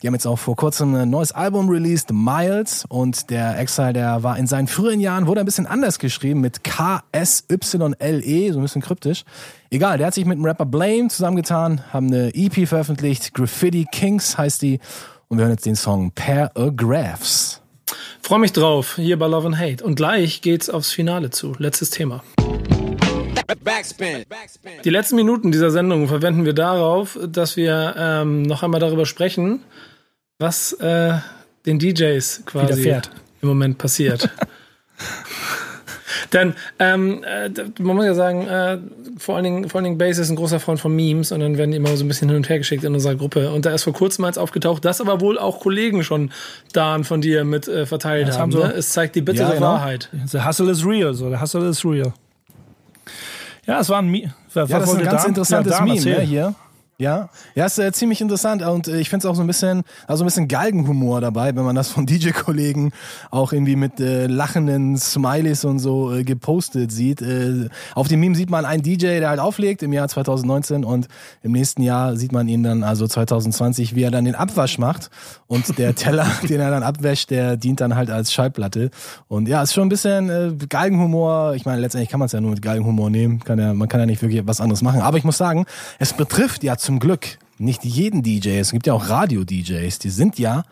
[0.03, 2.85] Die haben jetzt auch vor kurzem ein neues Album released, Miles.
[2.87, 6.63] Und der Exile, der war in seinen frühen Jahren, wurde ein bisschen anders geschrieben mit
[6.65, 9.25] K-S-Y-L-E, so ein bisschen kryptisch.
[9.71, 14.37] Egal, der hat sich mit dem Rapper Blame zusammengetan, haben eine EP veröffentlicht, Graffiti Kings
[14.37, 14.81] heißt die.
[15.35, 17.61] Und wir hören jetzt den Song Paragraphs.
[18.23, 19.83] Freue mich drauf, hier bei Love and Hate.
[19.85, 21.57] Und gleich geht's aufs Finale zu.
[21.59, 22.23] Letztes Thema.
[24.85, 29.65] Die letzten Minuten dieser Sendung verwenden wir darauf, dass wir ähm, noch einmal darüber sprechen,
[30.39, 31.15] was äh,
[31.67, 32.91] den DJs quasi
[33.43, 34.31] im Moment passiert.
[36.33, 37.51] Denn ähm, äh,
[37.81, 38.79] man muss ja sagen, äh,
[39.19, 41.59] vor allen Dingen, vor allen Dingen Base ist ein großer Freund von Memes und dann
[41.59, 43.51] werden die immer so ein bisschen hin und her geschickt in unserer Gruppe.
[43.53, 46.31] Und da ist vor kurzem eins aufgetaucht, das aber wohl auch Kollegen schon
[46.73, 48.39] da von dir mit äh, verteilt haben.
[48.39, 48.73] haben so, ne?
[48.73, 49.67] Es zeigt die bittere ja, genau.
[49.67, 50.09] Wahrheit.
[50.27, 52.13] The hustle is real, so the hustle is real.
[53.67, 54.35] Ja, es war ein Meme.
[54.55, 55.29] Ja, das ist ein ganz da?
[55.29, 56.55] interessantes ja, Meme ne, hier.
[56.97, 59.83] Ja, ja, ist äh, ziemlich interessant und äh, ich finde es auch so ein bisschen,
[60.07, 62.93] also ein bisschen Galgenhumor dabei, wenn man das von DJ-Kollegen
[63.33, 67.21] auch irgendwie mit äh, lachenden Smileys und so äh, gepostet sieht.
[67.21, 71.09] Äh, auf dem Meme sieht man einen DJ, der halt auflegt im Jahr 2019 und
[71.43, 75.11] im nächsten Jahr sieht man ihn dann, also 2020, wie er dann den Abwasch macht
[75.49, 78.93] und der Teller, den er dann abwäscht, der dient dann halt als Schallplatte.
[79.27, 81.55] Und ja, ist schon ein bisschen äh, Galgenhumor.
[81.57, 83.99] Ich meine, letztendlich kann man es ja nur mit Galgenhumor nehmen, kann ja, man kann
[83.99, 85.01] ja nicht wirklich was anderes machen.
[85.01, 85.67] Aber ich muss sagen,
[85.99, 88.59] es betrifft ja zum Glück nicht jeden DJ.
[88.59, 90.65] Es gibt ja auch Radio-DJs, die sind ja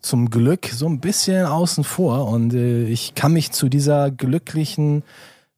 [0.00, 5.02] zum Glück so ein bisschen außen vor und äh, ich kann mich zu dieser glücklichen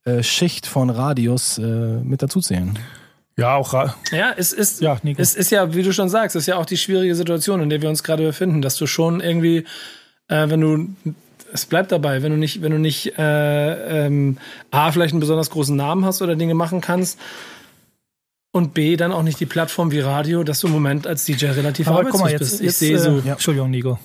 [0.05, 2.79] äh, Schicht von Radios äh, mit dazuzählen.
[3.37, 3.75] Ja, auch.
[4.11, 6.67] Ja, es ist, ja, es ist ja, wie du schon sagst, es ist ja auch
[6.67, 9.65] die schwierige Situation, in der wir uns gerade befinden, dass du schon irgendwie,
[10.29, 10.89] äh, wenn du,
[11.53, 14.39] es bleibt dabei, wenn du nicht, wenn du nicht äh, ähm,
[14.71, 17.19] A, vielleicht einen besonders großen Namen hast oder Dinge machen kannst,
[18.59, 21.47] und B, dann auch nicht die Plattform wie Radio, dass du im Moment als DJ
[21.47, 22.55] relativ Aber guck mal, jetzt, bist.
[22.61, 23.19] Ich jetzt, sehe so.
[23.19, 23.33] Äh, ja.
[23.33, 23.99] Entschuldigung, Nico.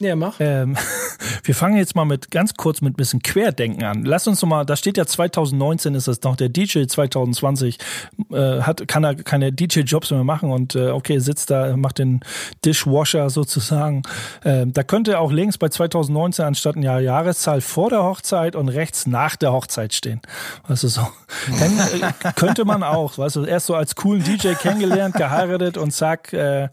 [0.00, 0.36] Ja, mach.
[0.40, 0.76] Ähm,
[1.46, 4.04] wir fangen jetzt mal mit ganz kurz mit ein bisschen Querdenken an.
[4.04, 7.78] Lass uns doch mal, da steht ja 2019 ist es noch, der DJ 2020
[8.32, 12.20] äh, hat, kann er keine DJ-Jobs mehr machen und äh, okay, sitzt da, macht den
[12.64, 14.02] Dishwasher sozusagen.
[14.44, 19.06] Äh, da könnte auch links bei 2019 anstatt einer Jahreszahl vor der Hochzeit und rechts
[19.06, 20.20] nach der Hochzeit stehen.
[20.66, 21.06] Weißt du so.
[21.58, 25.92] Dann äh, könnte man auch, weißt du, erst so als coolen DJ kennengelernt, geheiratet und
[25.92, 26.68] zack, äh,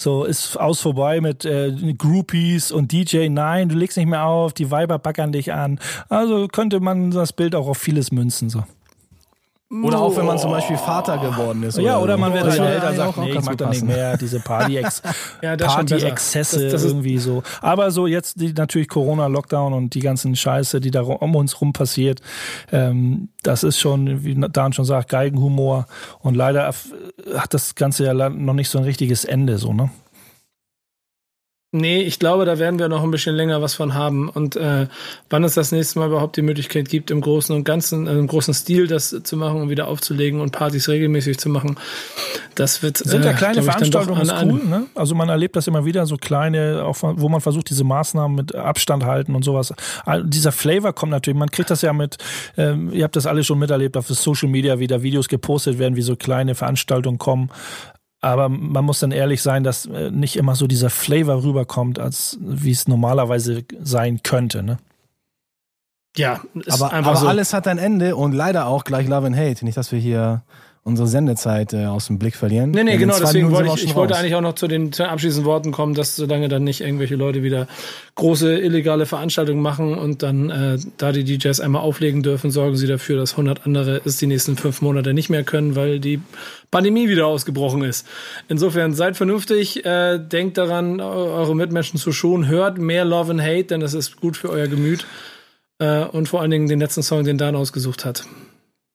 [0.00, 3.28] so, ist aus vorbei mit äh, Groupies und DJ.
[3.28, 5.80] Nein, du legst nicht mehr auf, die Weiber backern dich an.
[6.08, 8.48] Also könnte man das Bild auch auf vieles münzen.
[8.48, 8.62] So.
[9.70, 11.76] Oder auch wenn man zum Beispiel Vater geworden ist.
[11.76, 15.12] Ja, oder, man wird halt älter, sagt, nee, ich mag da nicht mehr diese Party-Exzesse
[15.42, 17.42] ja, Party irgendwie so.
[17.60, 21.74] Aber so jetzt die, natürlich Corona-Lockdown und die ganzen Scheiße, die da um uns rum
[21.74, 22.22] passiert,
[22.72, 25.86] ähm, das ist schon, wie Dan schon sagt, Geigenhumor.
[26.20, 26.72] Und leider
[27.36, 29.90] hat das Ganze ja noch nicht so ein richtiges Ende, so, ne?
[31.70, 34.30] Nee, ich glaube, da werden wir noch ein bisschen länger was von haben.
[34.30, 34.86] Und äh,
[35.28, 38.26] wann es das nächste Mal überhaupt die Möglichkeit gibt, im Großen und Ganzen, äh, im
[38.26, 41.78] großen Stil das zu machen und wieder aufzulegen und Partys regelmäßig zu machen,
[42.54, 42.96] das wird.
[42.96, 44.86] Sind ja äh, kleine Veranstaltungen, ist cool, ne?
[44.94, 48.54] Also man erlebt das immer wieder, so kleine, auch wo man versucht, diese Maßnahmen mit
[48.54, 49.74] Abstand halten und sowas.
[50.24, 52.16] Dieser Flavor kommt natürlich, man kriegt das ja mit,
[52.56, 56.02] ähm, ihr habt das alle schon miterlebt, auf Social Media wieder Videos gepostet werden, wie
[56.02, 57.50] so kleine Veranstaltungen kommen.
[58.20, 62.36] Aber man muss dann ehrlich sein, dass äh, nicht immer so dieser Flavor rüberkommt, als
[62.40, 64.62] wie es normalerweise sein könnte.
[64.62, 64.78] Ne?
[66.16, 67.28] Ja, aber, aber so.
[67.28, 69.64] alles hat ein Ende und leider auch gleich Love and Hate.
[69.64, 70.42] Nicht, dass wir hier
[70.88, 72.70] unsere Sendezeit äh, aus dem Blick verlieren.
[72.70, 75.10] Nee, nee, genau, deswegen wollte ich, ich wollte eigentlich auch noch zu den, zu den
[75.10, 77.68] abschließenden Worten kommen, dass solange dann nicht irgendwelche Leute wieder
[78.14, 82.86] große illegale Veranstaltungen machen und dann äh, da die DJs einmal auflegen dürfen, sorgen sie
[82.86, 86.20] dafür, dass 100 andere es die nächsten fünf Monate nicht mehr können, weil die
[86.70, 88.06] Pandemie wieder ausgebrochen ist.
[88.48, 93.64] Insofern seid vernünftig, äh, denkt daran, eure Mitmenschen zu schonen, hört mehr Love and Hate,
[93.64, 95.06] denn das ist gut für euer Gemüt.
[95.78, 98.24] Äh, und vor allen Dingen den letzten Song, den Dan ausgesucht hat.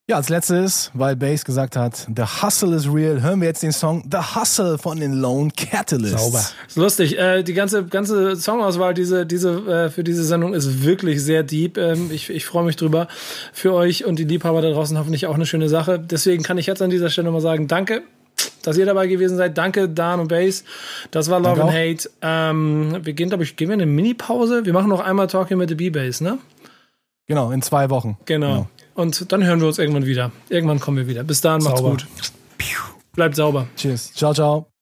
[0.10, 3.72] Ja, als letztes, weil Bass gesagt hat, The Hustle is real, hören wir jetzt den
[3.72, 6.22] Song The Hustle von den Lone Catalysts.
[6.22, 6.44] Sauber.
[6.68, 7.18] Ist lustig.
[7.18, 11.78] Äh, die ganze, ganze Songauswahl diese, diese, äh, für diese Sendung ist wirklich sehr deep.
[11.78, 13.08] Ähm, ich ich freue mich drüber.
[13.54, 16.00] Für euch und die Liebhaber da draußen hoffentlich auch eine schöne Sache.
[16.00, 18.04] Deswegen kann ich jetzt an dieser Stelle mal sagen, danke
[18.64, 19.58] dass ihr dabei gewesen seid.
[19.58, 20.64] Danke, Dan und Bass.
[21.12, 22.10] Das war Love Danke and Hate.
[22.22, 24.66] Ähm, wir gehen, glaube ich, gehen wir eine Mini-Pause?
[24.66, 26.40] Wir machen noch einmal Talking mit the B-Bass, ne?
[27.28, 28.18] Genau, in zwei Wochen.
[28.26, 28.48] Genau.
[28.48, 28.68] genau.
[28.96, 30.32] Und dann hören wir uns irgendwann wieder.
[30.50, 31.24] Irgendwann kommen wir wieder.
[31.24, 32.08] Bis dahin, macht's gut.
[33.14, 33.68] Bleibt sauber.
[33.76, 34.14] Tschüss.
[34.14, 34.73] Ciao, ciao.